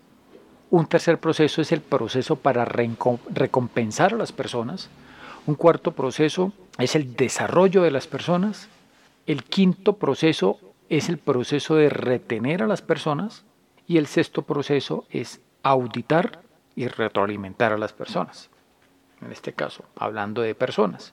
un 0.70 0.86
tercer 0.86 1.18
proceso 1.18 1.60
es 1.60 1.70
el 1.70 1.82
proceso 1.82 2.36
para 2.36 2.64
recompensar 2.64 4.14
a 4.14 4.16
las 4.16 4.32
personas, 4.32 4.88
un 5.46 5.54
cuarto 5.54 5.92
proceso 5.92 6.52
es 6.78 6.94
el 6.94 7.14
desarrollo 7.14 7.82
de 7.82 7.90
las 7.90 8.06
personas, 8.06 8.68
el 9.26 9.44
quinto 9.44 9.96
proceso 9.96 10.58
es 10.88 11.08
el 11.08 11.18
proceso 11.18 11.76
de 11.76 11.88
retener 11.88 12.62
a 12.62 12.66
las 12.66 12.82
personas 12.82 13.44
y 13.86 13.98
el 13.98 14.06
sexto 14.06 14.42
proceso 14.42 15.06
es 15.10 15.40
auditar 15.62 16.42
y 16.74 16.88
retroalimentar 16.88 17.72
a 17.72 17.78
las 17.78 17.92
personas. 17.92 18.50
En 19.20 19.32
este 19.32 19.52
caso, 19.52 19.84
hablando 19.96 20.42
de 20.42 20.54
personas. 20.54 21.12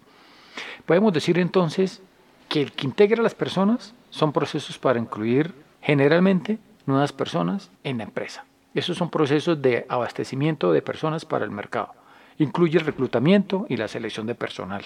Podemos 0.86 1.14
decir 1.14 1.38
entonces 1.38 2.02
que 2.48 2.62
el 2.62 2.72
que 2.72 2.88
integra 2.88 3.20
a 3.20 3.24
las 3.24 3.36
personas 3.36 3.94
son 4.10 4.34
procesos 4.34 4.80
para 4.80 5.00
incluir 5.00 5.54
generalmente 5.82 6.58
nuevas 6.86 7.14
personas 7.14 7.70
en 7.84 8.00
la 8.00 8.04
empresa. 8.06 8.46
Esos 8.74 8.98
son 8.98 9.10
procesos 9.10 9.62
de 9.62 9.86
abastecimiento 9.88 10.72
de 10.72 10.82
personas 10.82 11.26
para 11.26 11.46
el 11.46 11.52
mercado. 11.52 11.94
Incluye 12.38 12.80
el 12.80 12.86
reclutamiento 12.86 13.66
y 13.70 13.78
la 13.78 13.88
selección 13.88 14.26
de 14.26 14.36
personal. 14.36 14.84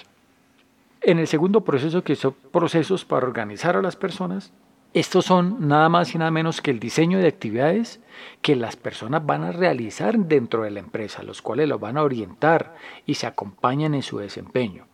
En 1.05 1.19
el 1.19 1.27
segundo 1.27 1.61
proceso, 1.61 2.01
que 2.01 2.15
son 2.15 2.33
procesos 2.51 3.03
para 3.03 3.27
organizar 3.27 3.75
a 3.75 3.81
las 3.81 3.97
personas, 3.97 4.53
estos 4.93 5.25
son 5.25 5.67
nada 5.67 5.89
más 5.89 6.15
y 6.15 6.17
nada 6.17 6.31
menos 6.31 6.61
que 6.61 6.71
el 6.71 6.79
diseño 6.79 7.17
de 7.17 7.27
actividades 7.27 7.99
que 8.41 8.55
las 8.55 8.77
personas 8.77 9.25
van 9.25 9.43
a 9.43 9.51
realizar 9.51 10.17
dentro 10.17 10.63
de 10.63 10.71
la 10.71 10.79
empresa, 10.79 11.23
los 11.23 11.41
cuales 11.41 11.67
los 11.67 11.79
van 11.79 11.97
a 11.97 12.03
orientar 12.03 12.75
y 13.05 13.15
se 13.15 13.27
acompañan 13.27 13.95
en 13.95 14.01
su 14.01 14.19
desempeño. 14.19 14.85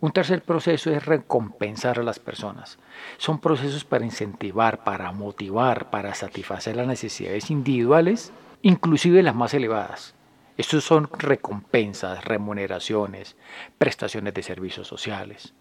Un 0.00 0.12
tercer 0.12 0.42
proceso 0.42 0.90
es 0.90 1.06
recompensar 1.06 1.98
a 1.98 2.02
las 2.02 2.18
personas. 2.18 2.78
Son 3.16 3.38
procesos 3.38 3.84
para 3.84 4.04
incentivar, 4.04 4.84
para 4.84 5.12
motivar, 5.12 5.88
para 5.88 6.14
satisfacer 6.14 6.76
las 6.76 6.88
necesidades 6.88 7.50
individuales, 7.50 8.32
inclusive 8.60 9.22
las 9.22 9.34
más 9.34 9.54
elevadas. 9.54 10.14
Estos 10.56 10.84
son 10.84 11.08
recompensas, 11.12 12.24
remuneraciones, 12.24 13.36
prestaciones 13.76 14.32
de 14.32 14.42
servicios 14.42 14.88
sociales. 14.88 15.54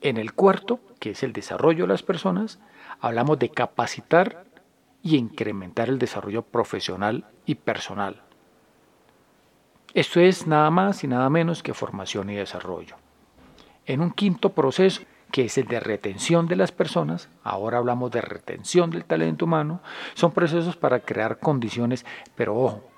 En 0.00 0.16
el 0.16 0.32
cuarto, 0.32 0.80
que 0.98 1.10
es 1.10 1.22
el 1.22 1.32
desarrollo 1.32 1.84
de 1.84 1.92
las 1.92 2.02
personas, 2.02 2.58
hablamos 3.00 3.38
de 3.38 3.50
capacitar 3.50 4.44
y 5.02 5.16
incrementar 5.16 5.88
el 5.88 5.98
desarrollo 5.98 6.42
profesional 6.42 7.26
y 7.46 7.54
personal. 7.54 8.22
Esto 9.94 10.20
es 10.20 10.46
nada 10.46 10.70
más 10.70 11.04
y 11.04 11.08
nada 11.08 11.28
menos 11.30 11.62
que 11.62 11.74
formación 11.74 12.30
y 12.30 12.34
desarrollo. 12.34 12.96
En 13.86 14.00
un 14.00 14.10
quinto 14.10 14.50
proceso, 14.50 15.02
que 15.30 15.44
es 15.44 15.58
el 15.58 15.66
de 15.66 15.80
retención 15.80 16.46
de 16.46 16.56
las 16.56 16.72
personas, 16.72 17.28
ahora 17.44 17.78
hablamos 17.78 18.10
de 18.10 18.20
retención 18.20 18.90
del 18.90 19.04
talento 19.04 19.44
humano, 19.44 19.80
son 20.14 20.32
procesos 20.32 20.76
para 20.76 21.00
crear 21.00 21.38
condiciones, 21.38 22.04
pero 22.34 22.56
ojo, 22.56 22.91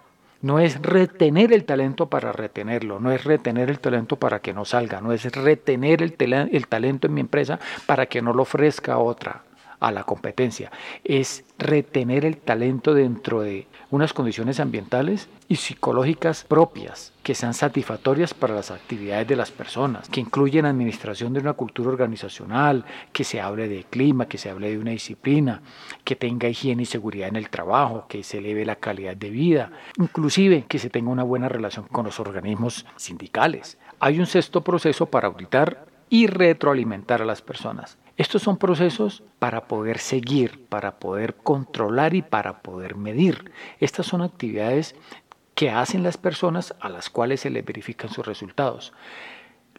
no 0.44 0.58
es 0.58 0.80
retener 0.82 1.54
el 1.54 1.64
talento 1.64 2.10
para 2.10 2.30
retenerlo, 2.30 3.00
no 3.00 3.10
es 3.10 3.24
retener 3.24 3.70
el 3.70 3.80
talento 3.80 4.16
para 4.16 4.40
que 4.40 4.52
no 4.52 4.66
salga, 4.66 5.00
no 5.00 5.10
es 5.12 5.24
retener 5.32 6.02
el, 6.02 6.14
el 6.52 6.66
talento 6.66 7.06
en 7.06 7.14
mi 7.14 7.22
empresa 7.22 7.58
para 7.86 8.04
que 8.04 8.20
no 8.20 8.34
lo 8.34 8.42
ofrezca 8.42 8.98
otra 8.98 9.42
a 9.86 9.92
la 9.92 10.04
competencia, 10.04 10.72
es 11.04 11.44
retener 11.58 12.24
el 12.24 12.38
talento 12.38 12.94
dentro 12.94 13.42
de 13.42 13.66
unas 13.90 14.12
condiciones 14.12 14.60
ambientales 14.60 15.28
y 15.46 15.56
psicológicas 15.56 16.44
propias 16.44 17.12
que 17.22 17.34
sean 17.34 17.54
satisfactorias 17.54 18.34
para 18.34 18.54
las 18.54 18.70
actividades 18.70 19.28
de 19.28 19.36
las 19.36 19.50
personas, 19.50 20.08
que 20.08 20.20
incluyen 20.20 20.64
administración 20.64 21.32
de 21.32 21.40
una 21.40 21.52
cultura 21.52 21.90
organizacional, 21.90 22.84
que 23.12 23.24
se 23.24 23.40
hable 23.40 23.68
de 23.68 23.84
clima, 23.84 24.26
que 24.26 24.38
se 24.38 24.50
hable 24.50 24.70
de 24.70 24.78
una 24.78 24.90
disciplina, 24.90 25.62
que 26.02 26.16
tenga 26.16 26.48
higiene 26.48 26.82
y 26.82 26.86
seguridad 26.86 27.28
en 27.28 27.36
el 27.36 27.50
trabajo, 27.50 28.06
que 28.08 28.22
se 28.22 28.38
eleve 28.38 28.64
la 28.64 28.76
calidad 28.76 29.16
de 29.16 29.30
vida, 29.30 29.70
inclusive 29.98 30.64
que 30.66 30.78
se 30.78 30.90
tenga 30.90 31.10
una 31.10 31.22
buena 31.22 31.48
relación 31.48 31.86
con 31.86 32.06
los 32.06 32.18
organismos 32.20 32.86
sindicales. 32.96 33.78
Hay 34.00 34.18
un 34.18 34.26
sexto 34.26 34.62
proceso 34.62 35.06
para 35.06 35.28
auditar 35.28 35.86
y 36.08 36.26
retroalimentar 36.26 37.22
a 37.22 37.26
las 37.26 37.42
personas. 37.42 37.98
Estos 38.16 38.42
son 38.42 38.58
procesos 38.58 39.24
para 39.38 39.66
poder 39.66 39.98
seguir, 39.98 40.66
para 40.68 40.98
poder 40.98 41.34
controlar 41.34 42.14
y 42.14 42.22
para 42.22 42.62
poder 42.62 42.94
medir. 42.94 43.50
Estas 43.80 44.06
son 44.06 44.22
actividades 44.22 44.94
que 45.54 45.70
hacen 45.70 46.02
las 46.02 46.16
personas 46.16 46.74
a 46.80 46.88
las 46.88 47.10
cuales 47.10 47.40
se 47.40 47.50
les 47.50 47.64
verifican 47.64 48.10
sus 48.10 48.26
resultados. 48.26 48.92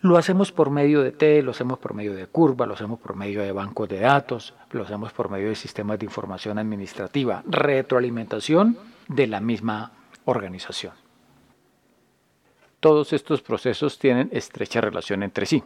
Lo 0.02 0.18
hacemos 0.18 0.52
por 0.52 0.70
medio 0.70 1.02
de 1.02 1.12
T, 1.12 1.42
lo 1.42 1.52
hacemos 1.52 1.80
por 1.80 1.94
medio 1.94 2.14
de 2.14 2.28
curva, 2.28 2.66
lo 2.66 2.74
hacemos 2.74 3.00
por 3.00 3.16
medio 3.16 3.42
de 3.42 3.52
bancos 3.54 3.88
de 3.88 4.00
datos, 4.02 4.54
lo 4.72 4.84
hacemos 4.84 5.14
por 5.14 5.30
medio 5.30 5.50
de 5.50 5.56
sistemas 5.56 5.98
de 5.98 6.06
información 6.06 6.60
administrativa, 6.60 7.44
retroalimentación 7.48 8.78
de 9.08 9.28
la 9.28 9.40
misma 9.40 9.94
organización. 10.26 10.94
Todos 12.82 13.14
estos 13.14 13.42
procesos 13.42 13.98
tienen 13.98 14.30
estrecha 14.32 14.82
relación 14.82 15.24
entre 15.24 15.46
sí, 15.46 15.64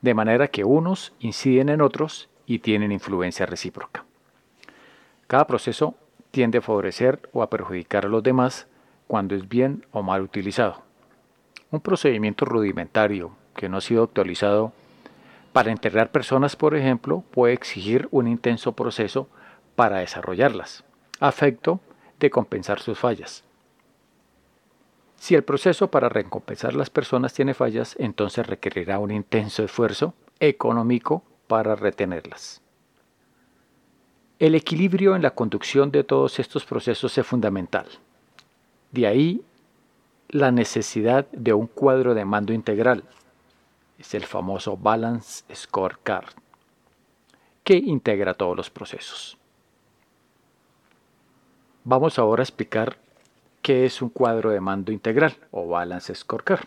de 0.00 0.14
manera 0.14 0.48
que 0.48 0.64
unos 0.64 1.12
inciden 1.20 1.68
en 1.68 1.80
otros 1.80 2.28
y 2.46 2.60
tienen 2.60 2.92
influencia 2.92 3.46
recíproca. 3.46 4.04
Cada 5.26 5.46
proceso 5.46 5.94
tiende 6.30 6.58
a 6.58 6.62
favorecer 6.62 7.28
o 7.32 7.42
a 7.42 7.50
perjudicar 7.50 8.06
a 8.06 8.08
los 8.08 8.22
demás 8.22 8.66
cuando 9.06 9.34
es 9.34 9.48
bien 9.48 9.86
o 9.92 10.02
mal 10.02 10.22
utilizado. 10.22 10.82
Un 11.70 11.80
procedimiento 11.80 12.44
rudimentario 12.44 13.32
que 13.54 13.68
no 13.68 13.78
ha 13.78 13.80
sido 13.80 14.04
actualizado 14.04 14.72
para 15.52 15.72
enterrar 15.72 16.10
personas, 16.10 16.56
por 16.56 16.74
ejemplo, 16.76 17.24
puede 17.30 17.54
exigir 17.54 18.08
un 18.10 18.28
intenso 18.28 18.72
proceso 18.72 19.28
para 19.74 19.98
desarrollarlas, 19.98 20.84
a 21.20 21.28
efecto 21.28 21.80
de 22.20 22.30
compensar 22.30 22.80
sus 22.80 22.98
fallas. 22.98 23.44
Si 25.18 25.34
el 25.34 25.42
proceso 25.42 25.90
para 25.90 26.08
recompensar 26.08 26.74
las 26.74 26.90
personas 26.90 27.34
tiene 27.34 27.52
fallas, 27.52 27.96
entonces 27.98 28.46
requerirá 28.46 28.98
un 28.98 29.10
intenso 29.10 29.64
esfuerzo 29.64 30.14
económico 30.40 31.24
para 31.48 31.74
retenerlas. 31.74 32.62
El 34.38 34.54
equilibrio 34.54 35.16
en 35.16 35.22
la 35.22 35.32
conducción 35.32 35.90
de 35.90 36.04
todos 36.04 36.38
estos 36.38 36.64
procesos 36.64 37.18
es 37.18 37.26
fundamental. 37.26 37.88
De 38.92 39.06
ahí 39.06 39.42
la 40.28 40.52
necesidad 40.52 41.26
de 41.32 41.52
un 41.52 41.66
cuadro 41.66 42.14
de 42.14 42.24
mando 42.24 42.52
integral. 42.52 43.02
Es 43.98 44.14
el 44.14 44.24
famoso 44.24 44.76
Balance 44.76 45.44
Scorecard, 45.52 46.28
que 47.64 47.74
integra 47.74 48.34
todos 48.34 48.56
los 48.56 48.70
procesos. 48.70 49.36
Vamos 51.82 52.18
ahora 52.18 52.42
a 52.42 52.44
explicar 52.44 52.98
qué 53.68 53.84
es 53.84 54.00
un 54.00 54.08
cuadro 54.08 54.48
de 54.48 54.62
mando 54.62 54.92
integral 54.92 55.36
o 55.50 55.68
Balance 55.68 56.14
Scorecard. 56.14 56.64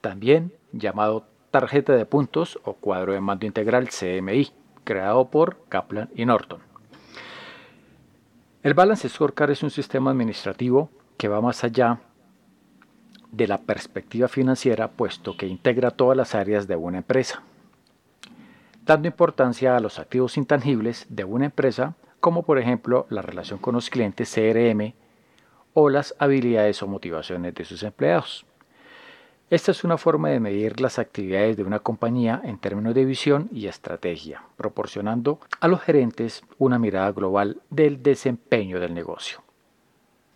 También 0.00 0.50
llamado 0.72 1.26
tarjeta 1.50 1.92
de 1.92 2.06
puntos 2.06 2.58
o 2.64 2.72
cuadro 2.72 3.12
de 3.12 3.20
mando 3.20 3.44
integral 3.44 3.90
CMI, 3.90 4.50
creado 4.82 5.28
por 5.28 5.58
Kaplan 5.68 6.08
y 6.14 6.24
Norton. 6.24 6.60
El 8.62 8.72
Balance 8.72 9.10
Scorecard 9.10 9.50
es 9.50 9.62
un 9.62 9.68
sistema 9.68 10.10
administrativo 10.10 10.88
que 11.18 11.28
va 11.28 11.42
más 11.42 11.64
allá 11.64 12.00
de 13.30 13.46
la 13.46 13.58
perspectiva 13.58 14.28
financiera, 14.28 14.88
puesto 14.88 15.36
que 15.36 15.48
integra 15.48 15.90
todas 15.90 16.16
las 16.16 16.34
áreas 16.34 16.66
de 16.66 16.76
una 16.76 16.96
empresa, 16.96 17.42
dando 18.86 19.06
importancia 19.06 19.76
a 19.76 19.80
los 19.80 19.98
activos 19.98 20.38
intangibles 20.38 21.04
de 21.10 21.24
una 21.24 21.44
empresa, 21.44 21.94
como 22.20 22.42
por 22.42 22.58
ejemplo 22.58 23.06
la 23.10 23.20
relación 23.20 23.58
con 23.58 23.74
los 23.74 23.90
clientes 23.90 24.32
CRM 24.34 24.94
o 25.74 25.90
las 25.90 26.14
habilidades 26.18 26.82
o 26.82 26.86
motivaciones 26.86 27.54
de 27.54 27.64
sus 27.64 27.82
empleados. 27.82 28.46
Esta 29.50 29.72
es 29.72 29.84
una 29.84 29.98
forma 29.98 30.30
de 30.30 30.40
medir 30.40 30.80
las 30.80 30.98
actividades 30.98 31.56
de 31.56 31.64
una 31.64 31.80
compañía 31.80 32.40
en 32.44 32.58
términos 32.58 32.94
de 32.94 33.04
visión 33.04 33.48
y 33.52 33.66
estrategia, 33.66 34.42
proporcionando 34.56 35.38
a 35.60 35.68
los 35.68 35.82
gerentes 35.82 36.42
una 36.58 36.78
mirada 36.78 37.12
global 37.12 37.60
del 37.68 38.02
desempeño 38.02 38.80
del 38.80 38.94
negocio. 38.94 39.42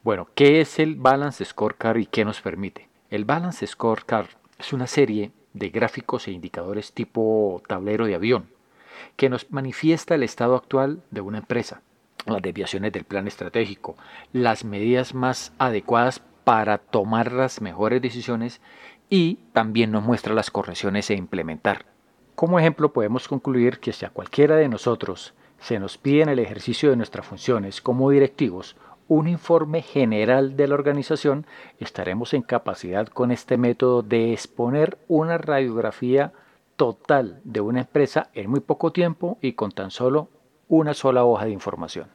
Bueno, 0.04 0.28
¿qué 0.34 0.60
es 0.60 0.78
el 0.78 0.96
Balance 0.96 1.44
Scorecard 1.44 1.98
y 1.98 2.06
qué 2.06 2.24
nos 2.24 2.40
permite? 2.40 2.88
El 3.10 3.24
Balance 3.24 3.66
Scorecard 3.66 4.28
es 4.58 4.72
una 4.72 4.86
serie 4.86 5.32
de 5.54 5.70
gráficos 5.70 6.28
e 6.28 6.32
indicadores 6.32 6.92
tipo 6.92 7.62
tablero 7.66 8.06
de 8.06 8.14
avión 8.14 8.46
que 9.16 9.28
nos 9.28 9.50
manifiesta 9.50 10.14
el 10.14 10.22
estado 10.22 10.54
actual 10.54 11.02
de 11.10 11.20
una 11.20 11.38
empresa, 11.38 11.82
las 12.26 12.42
desviaciones 12.42 12.92
del 12.92 13.04
plan 13.04 13.26
estratégico, 13.26 13.96
las 14.32 14.64
medidas 14.64 15.14
más 15.14 15.52
adecuadas 15.58 16.20
para 16.44 16.78
tomar 16.78 17.32
las 17.32 17.60
mejores 17.60 18.00
decisiones 18.02 18.60
y 19.10 19.36
también 19.52 19.90
nos 19.90 20.02
muestra 20.02 20.34
las 20.34 20.50
correcciones 20.50 21.10
a 21.10 21.14
implementar. 21.14 21.86
Como 22.34 22.58
ejemplo 22.58 22.92
podemos 22.92 23.28
concluir 23.28 23.80
que 23.80 23.92
si 23.92 24.04
a 24.04 24.10
cualquiera 24.10 24.56
de 24.56 24.68
nosotros 24.68 25.34
se 25.58 25.78
nos 25.78 25.98
pide 25.98 26.22
en 26.22 26.28
el 26.28 26.38
ejercicio 26.38 26.90
de 26.90 26.96
nuestras 26.96 27.26
funciones 27.26 27.80
como 27.80 28.10
directivos 28.10 28.76
un 29.08 29.26
informe 29.26 29.80
general 29.82 30.56
de 30.56 30.68
la 30.68 30.74
organización, 30.74 31.46
estaremos 31.80 32.34
en 32.34 32.42
capacidad 32.42 33.08
con 33.08 33.32
este 33.32 33.56
método 33.56 34.02
de 34.02 34.32
exponer 34.32 34.98
una 35.08 35.38
radiografía 35.38 36.32
total 36.76 37.40
de 37.42 37.60
una 37.60 37.80
empresa 37.80 38.30
en 38.34 38.50
muy 38.50 38.60
poco 38.60 38.92
tiempo 38.92 39.38
y 39.40 39.54
con 39.54 39.72
tan 39.72 39.90
solo 39.90 40.28
una 40.68 40.94
sola 40.94 41.24
hoja 41.24 41.46
de 41.46 41.50
información. 41.50 42.08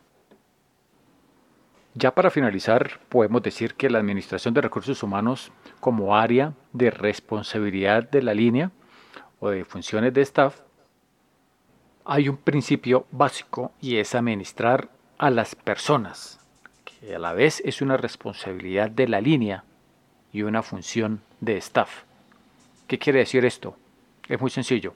Ya 1.95 2.11
para 2.11 2.31
finalizar, 2.31 2.99
podemos 3.09 3.43
decir 3.43 3.75
que 3.75 3.89
la 3.89 3.99
Administración 3.99 4.53
de 4.53 4.61
Recursos 4.61 5.03
Humanos 5.03 5.51
como 5.79 6.15
área 6.15 6.53
de 6.71 6.89
responsabilidad 6.89 8.09
de 8.09 8.23
la 8.23 8.33
línea 8.33 8.71
o 9.39 9.49
de 9.49 9.63
funciones 9.63 10.13
de 10.13 10.21
staff, 10.21 10.61
hay 12.05 12.29
un 12.29 12.37
principio 12.37 13.05
básico 13.11 13.71
y 13.79 13.97
es 13.97 14.15
administrar 14.15 14.89
a 15.17 15.29
las 15.29 15.55
personas, 15.55 16.39
que 16.83 17.15
a 17.15 17.19
la 17.19 17.33
vez 17.33 17.61
es 17.63 17.81
una 17.81 17.97
responsabilidad 17.97 18.89
de 18.89 19.07
la 19.07 19.21
línea 19.21 19.63
y 20.31 20.41
una 20.41 20.63
función 20.63 21.21
de 21.41 21.57
staff. 21.57 22.03
¿Qué 22.87 22.97
quiere 22.97 23.19
decir 23.19 23.45
esto? 23.45 23.75
Es 24.27 24.41
muy 24.41 24.49
sencillo. 24.49 24.95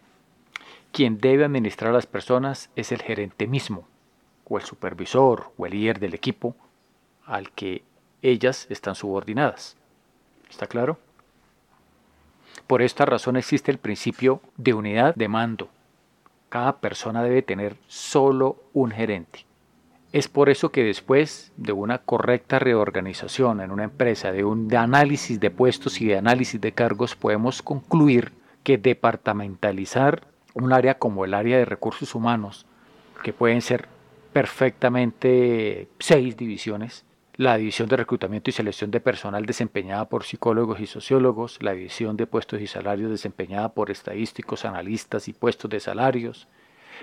Quien 0.98 1.20
debe 1.20 1.46
administrar 1.46 1.92
a 1.92 1.94
las 1.94 2.08
personas 2.08 2.72
es 2.76 2.92
el 2.92 3.04
gerente 3.04 3.46
mismo, 3.46 3.88
o 4.46 4.58
el 4.58 4.64
supervisor, 4.64 5.52
o 5.56 5.68
el 5.68 5.74
líder 5.74 6.00
del 6.00 6.16
equipo, 6.16 6.56
al 7.24 7.52
que 7.52 7.84
ellas 8.24 8.66
están 8.72 8.96
subordinadas. 8.96 9.78
¿Está 10.50 10.66
claro? 10.66 10.98
Por 12.66 12.82
esta 12.82 13.06
razón 13.06 13.38
existe 13.38 13.70
el 13.70 13.78
principio 13.78 14.42
de 14.58 14.74
unidad 14.74 15.14
de 15.14 15.28
mando. 15.28 15.70
Cada 16.50 16.78
persona 16.78 17.22
debe 17.22 17.44
tener 17.44 17.76
solo 17.86 18.56
un 18.74 18.90
gerente. 18.90 19.46
Es 20.14 20.28
por 20.28 20.50
eso 20.50 20.72
que 20.72 20.84
después 20.84 21.52
de 21.58 21.74
una 21.74 22.00
correcta 22.00 22.58
reorganización 22.58 23.62
en 23.62 23.70
una 23.70 23.84
empresa, 23.84 24.32
de 24.32 24.46
un 24.46 24.76
análisis 24.76 25.40
de 25.40 25.52
puestos 25.52 26.02
y 26.02 26.08
de 26.08 26.18
análisis 26.18 26.60
de 26.60 26.72
cargos, 26.72 27.16
podemos 27.16 27.62
concluir 27.62 28.32
que 28.64 28.80
departamentalizar 28.80 30.36
un 30.64 30.74
área 30.74 30.98
como 30.98 31.26
el 31.26 31.34
área 31.34 31.58
de 31.58 31.66
recursos 31.66 32.16
humanos, 32.16 32.66
que 33.24 33.34
pueden 33.34 33.62
ser 33.62 33.88
perfectamente 34.34 35.88
seis 36.00 36.36
divisiones, 36.38 37.06
la 37.36 37.58
división 37.58 37.88
de 37.88 37.98
reclutamiento 37.98 38.50
y 38.50 38.54
selección 38.54 38.90
de 38.90 39.00
personal 39.00 39.46
desempeñada 39.46 40.06
por 40.06 40.24
psicólogos 40.24 40.80
y 40.80 40.88
sociólogos, 40.88 41.62
la 41.62 41.74
división 41.74 42.18
de 42.18 42.26
puestos 42.26 42.60
y 42.62 42.68
salarios 42.68 43.12
desempeñada 43.12 43.70
por 43.70 43.92
estadísticos, 43.92 44.66
analistas 44.66 45.28
y 45.28 45.34
puestos 45.34 45.70
de 45.70 45.80
salarios, 45.80 46.48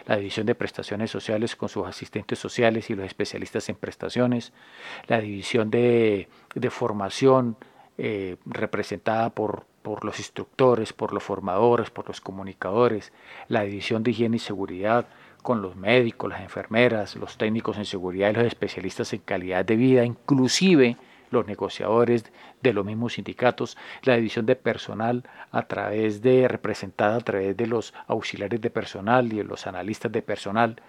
la 0.06 0.16
división 0.16 0.46
de 0.46 0.56
prestaciones 0.56 1.12
sociales 1.12 1.54
con 1.54 1.68
sus 1.68 1.86
asistentes 1.86 2.40
sociales 2.40 2.90
y 2.90 2.96
los 2.96 3.06
especialistas 3.06 3.68
en 3.68 3.76
prestaciones, 3.76 4.52
la 5.06 5.20
división 5.20 5.70
de, 5.70 6.28
formación 6.70 7.56
eh, 7.96 8.36
representada 8.44 9.30
por, 9.30 9.66
por 9.84 10.02
los 10.02 10.18
instructores, 10.18 10.94
por 10.94 11.12
los 11.12 11.22
formadores, 11.22 11.90
por 11.90 12.08
los 12.08 12.22
comunicadores, 12.22 13.12
la 13.48 13.64
división 13.64 14.02
de 14.02 14.12
higiene 14.12 14.36
y 14.36 14.40
seguridad, 14.40 15.06
con 15.42 15.60
los 15.60 15.76
médicos, 15.76 16.30
las 16.30 16.40
enfermeras, 16.40 17.16
los 17.16 17.36
técnicos 17.36 17.76
en 17.76 17.84
seguridad 17.84 18.30
y 18.30 18.32
los 18.32 18.46
especialistas 18.46 19.12
en 19.12 19.18
calidad 19.18 19.62
de 19.62 19.76
vida, 19.76 20.02
inclusive 20.06 20.96
los 21.30 21.46
negociadores 21.46 22.24
de 22.62 22.72
los 22.72 22.84
mismos 22.84 23.14
sindicatos, 23.14 23.76
la 24.02 24.16
división 24.16 24.46
de 24.46 24.56
personal 24.56 25.24
a 25.50 25.62
través 25.62 26.22
de 26.22 26.48
representada 26.48 27.16
a 27.16 27.20
través 27.20 27.56
de 27.56 27.66
los 27.66 27.94
auxiliares 28.06 28.60
de 28.60 28.70
personal 28.70 29.32
y 29.32 29.42
los 29.42 29.66
analistas 29.66 30.12
de 30.12 30.22
personal. 30.22 30.80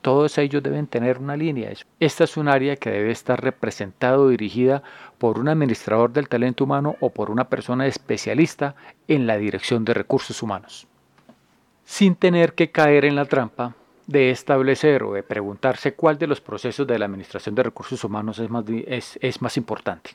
Todos 0.00 0.38
ellos 0.38 0.62
deben 0.62 0.86
tener 0.86 1.18
una 1.18 1.36
línea. 1.36 1.72
Esta 2.00 2.24
es 2.24 2.36
un 2.36 2.48
área 2.48 2.76
que 2.76 2.90
debe 2.90 3.10
estar 3.10 3.42
representada 3.42 4.18
o 4.18 4.28
dirigida 4.28 4.82
por 5.18 5.38
un 5.38 5.48
administrador 5.48 6.12
del 6.12 6.28
talento 6.28 6.64
humano 6.64 6.96
o 7.00 7.10
por 7.10 7.30
una 7.30 7.48
persona 7.48 7.86
especialista 7.86 8.74
en 9.08 9.26
la 9.26 9.36
dirección 9.36 9.84
de 9.84 9.94
recursos 9.94 10.42
humanos. 10.42 10.86
Sin 11.84 12.16
tener 12.16 12.54
que 12.54 12.70
caer 12.70 13.04
en 13.04 13.16
la 13.16 13.26
trampa 13.26 13.74
de 14.06 14.30
establecer 14.30 15.02
o 15.02 15.14
de 15.14 15.22
preguntarse 15.22 15.94
cuál 15.94 16.18
de 16.18 16.26
los 16.26 16.40
procesos 16.40 16.86
de 16.86 16.98
la 16.98 17.06
administración 17.06 17.54
de 17.54 17.62
recursos 17.62 18.04
humanos 18.04 18.38
es 18.38 18.50
más, 18.50 18.64
es, 18.68 19.42
más 19.42 19.56
importante. 19.56 20.10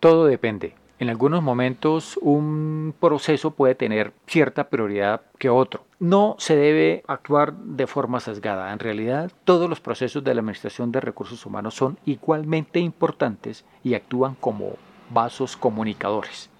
Todo 0.00 0.26
depende 0.26 0.74
En 1.00 1.10
algunos 1.10 1.42
momentos 1.42 2.16
un 2.22 2.94
proceso 2.98 3.52
puede 3.52 3.74
tener 3.74 4.12
cierta 4.26 4.68
prioridad 4.68 5.22
que 5.38 5.48
otro. 5.48 5.84
No 6.00 6.36
se 6.38 6.56
debe 6.56 7.04
actuar 7.06 7.54
de 7.54 7.86
forma 7.86 8.20
sesgada. 8.20 8.72
En 8.72 8.78
realidad, 8.78 9.30
todos 9.44 9.68
los 9.68 9.80
procesos 9.80 10.22
de 10.24 10.34
la 10.34 10.40
Administración 10.40 10.90
de 10.90 11.00
Recursos 11.00 11.46
Humanos 11.46 11.74
son 11.74 11.98
igualmente 12.04 12.80
importantes 12.80 13.64
y 13.84 13.94
actúan 13.94 14.34
como 14.34 14.76
vasos 15.10 15.56
comunicadores. 15.56 16.50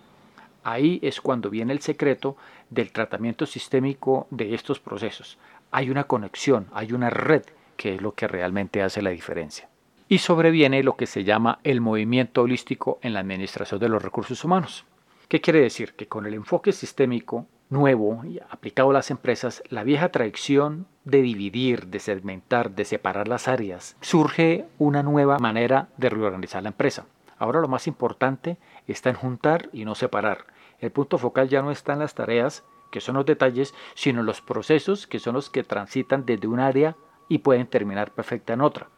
Ahí 0.65 0.99
es 1.03 1.21
cuando 1.21 1.51
viene 1.51 1.73
el 1.73 1.81
secreto 1.81 2.37
del 2.71 2.93
tratamiento 2.93 3.47
sistémico 3.47 4.27
de 4.31 4.55
estos 4.55 4.81
procesos. 4.81 5.39
Hay 5.71 5.91
una 5.91 6.05
conexión, 6.05 6.67
hay 6.73 6.93
una 6.93 7.11
red 7.11 7.43
que 7.77 7.95
es 7.95 8.03
lo 8.03 8.15
que 8.15 8.29
realmente 8.29 8.83
hace 8.83 9.03
la 9.03 9.11
diferencia 9.11 9.69
y 10.09 10.19
sobreviene 10.19 10.83
lo 10.83 10.97
que 10.97 11.07
se 11.07 11.25
llama 11.25 11.61
el 11.65 11.81
movimiento 11.81 12.43
holístico 12.43 12.99
en 13.03 13.13
la 13.13 13.21
administración 13.21 13.79
de 13.79 13.89
los 13.89 14.03
recursos 14.03 14.43
humanos. 14.43 14.87
¿Qué 15.29 15.43
quiere 15.43 15.61
decir? 15.61 15.93
Que 15.93 16.09
con 16.09 16.25
el 16.25 16.33
enfoque 16.33 16.73
sistémico 16.73 17.47
nuevo 17.69 18.25
y 18.25 18.41
aplicado 18.49 18.91
a 18.91 18.95
las 18.95 19.11
empresas, 19.11 19.63
la 19.69 19.85
vieja 19.85 20.09
tradición 20.09 20.87
de 21.05 21.21
dividir, 21.21 21.89
de 21.89 22.01
segmentar, 22.01 22.71
de 22.71 22.87
separar 22.87 23.29
las 23.29 23.47
áreas, 23.47 23.97
surge 24.01 24.65
una 24.79 25.03
nueva 25.03 25.39
manera 25.39 25.89
de 25.99 26.09
reorganizar 26.09 26.63
la 26.63 26.71
empresa. 26.71 27.05
Ahora 27.39 27.61
lo 27.61 27.69
más 27.69 27.87
importante 27.87 28.57
está 28.87 29.11
en 29.11 29.17
juntar 29.17 29.69
y 29.75 29.85
no 29.85 29.95
separar. 29.95 30.47
El 30.81 30.91
punto 30.91 31.19
focal 31.19 31.51
ya 31.51 31.61
no 31.61 31.71
está 31.71 31.93
en 31.93 31.99
las 31.99 32.15
tareas, 32.15 32.65
que 32.91 33.01
son 33.01 33.17
los 33.17 33.27
detalles, 33.27 33.75
sino 33.95 34.23
los 34.23 34.41
procesos, 34.41 35.07
que 35.07 35.19
son 35.19 35.35
los 35.35 35.51
que 35.51 35.65
transitan 35.65 36.25
desde 36.25 36.49
un 36.49 36.61
área 36.61 36.97
y 37.29 37.39
pueden 37.39 37.67
terminar 37.67 38.13
perfecta 38.13 38.53
en 38.53 38.61
otra. 38.61 38.89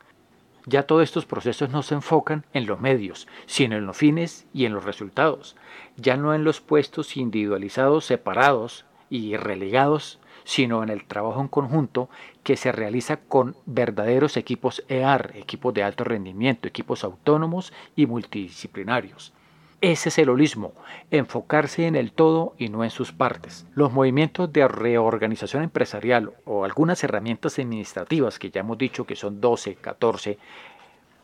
Ya 0.67 0.83
todos 0.83 1.03
estos 1.03 1.25
procesos 1.25 1.71
no 1.71 1.83
se 1.83 1.95
enfocan 1.95 2.45
en 2.53 2.67
los 2.67 2.81
medios, 2.81 3.27
sino 3.47 3.77
en 3.77 3.87
los 3.87 3.97
fines 3.97 4.47
y 4.53 4.67
en 4.67 4.75
los 4.75 4.85
resultados, 4.85 5.57
ya 5.97 6.17
no 6.17 6.35
en 6.35 6.45
los 6.45 6.61
puestos 6.61 7.17
individualizados 7.17 8.05
separados 8.05 8.85
y 9.09 9.37
relegados, 9.37 10.21
sino 10.45 10.83
en 10.83 10.91
el 10.91 11.05
trabajo 11.05 11.41
en 11.41 11.49
conjunto 11.49 12.11
que 12.43 12.57
se 12.57 12.73
realiza 12.73 13.19
con 13.19 13.57
verdaderos 13.67 14.37
equipos 14.37 14.85
EAR, 14.89 15.33
equipos 15.35 15.73
de 15.75 15.83
alto 15.83 16.05
rendimiento, 16.05 16.69
equipos 16.69 17.05
autónomos 17.05 17.73
y 17.97 18.07
multidisciplinarios. 18.07 19.33
Ese 19.83 20.11
es 20.11 20.19
el 20.19 20.29
holismo, 20.29 20.75
enfocarse 21.11 21.87
en 21.87 21.97
el 21.97 22.13
todo 22.13 22.55
y 22.59 22.69
no 22.69 22.85
en 22.85 22.91
sus 22.91 23.13
partes. 23.13 23.67
Los 23.75 23.91
movimientos 23.91 24.53
de 24.53 24.69
reorganización 24.69 25.63
empresarial 25.63 26.35
o 26.45 26.67
algunas 26.67 27.03
herramientas 27.03 27.59
administrativas 27.59 28.39
que 28.39 28.51
ya 28.51 28.61
hemos 28.61 28.77
dicho 28.77 29.07
que 29.07 29.17
son 29.17 29.41
12, 29.41 29.77
14, 29.77 30.39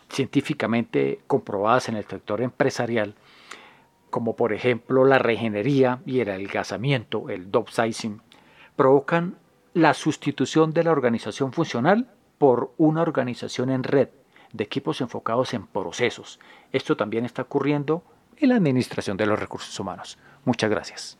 científicamente 0.09 1.21
comprobadas 1.27 1.91
en 1.91 1.97
el 1.97 2.07
sector 2.07 2.41
empresarial, 2.41 3.15
como 4.09 4.37
por 4.37 4.55
ejemplo 4.55 5.05
la 5.05 5.19
regenería 5.19 6.01
y 6.07 6.21
el 6.21 6.31
adelgazamiento, 6.31 7.29
el 7.29 7.51
downsizing, 7.51 8.23
provocan 8.75 9.37
la 9.75 9.93
sustitución 9.93 10.73
de 10.73 10.85
la 10.85 10.93
organización 10.93 11.53
funcional 11.53 12.09
por 12.39 12.73
una 12.79 13.03
organización 13.03 13.69
en 13.69 13.83
red 13.83 14.09
de 14.55 14.65
equipos 14.65 15.03
enfocados 15.03 15.53
en 15.53 15.67
procesos. 15.67 16.41
Esto 16.73 16.97
también 16.97 17.27
está 17.27 17.43
ocurriendo 17.43 18.03
en 18.39 18.49
la 18.49 18.57
administración 18.57 19.17
de 19.17 19.27
los 19.27 19.39
recursos 19.39 19.79
humanos. 19.79 20.19
Muchas 20.45 20.71
gracias. 20.71 21.19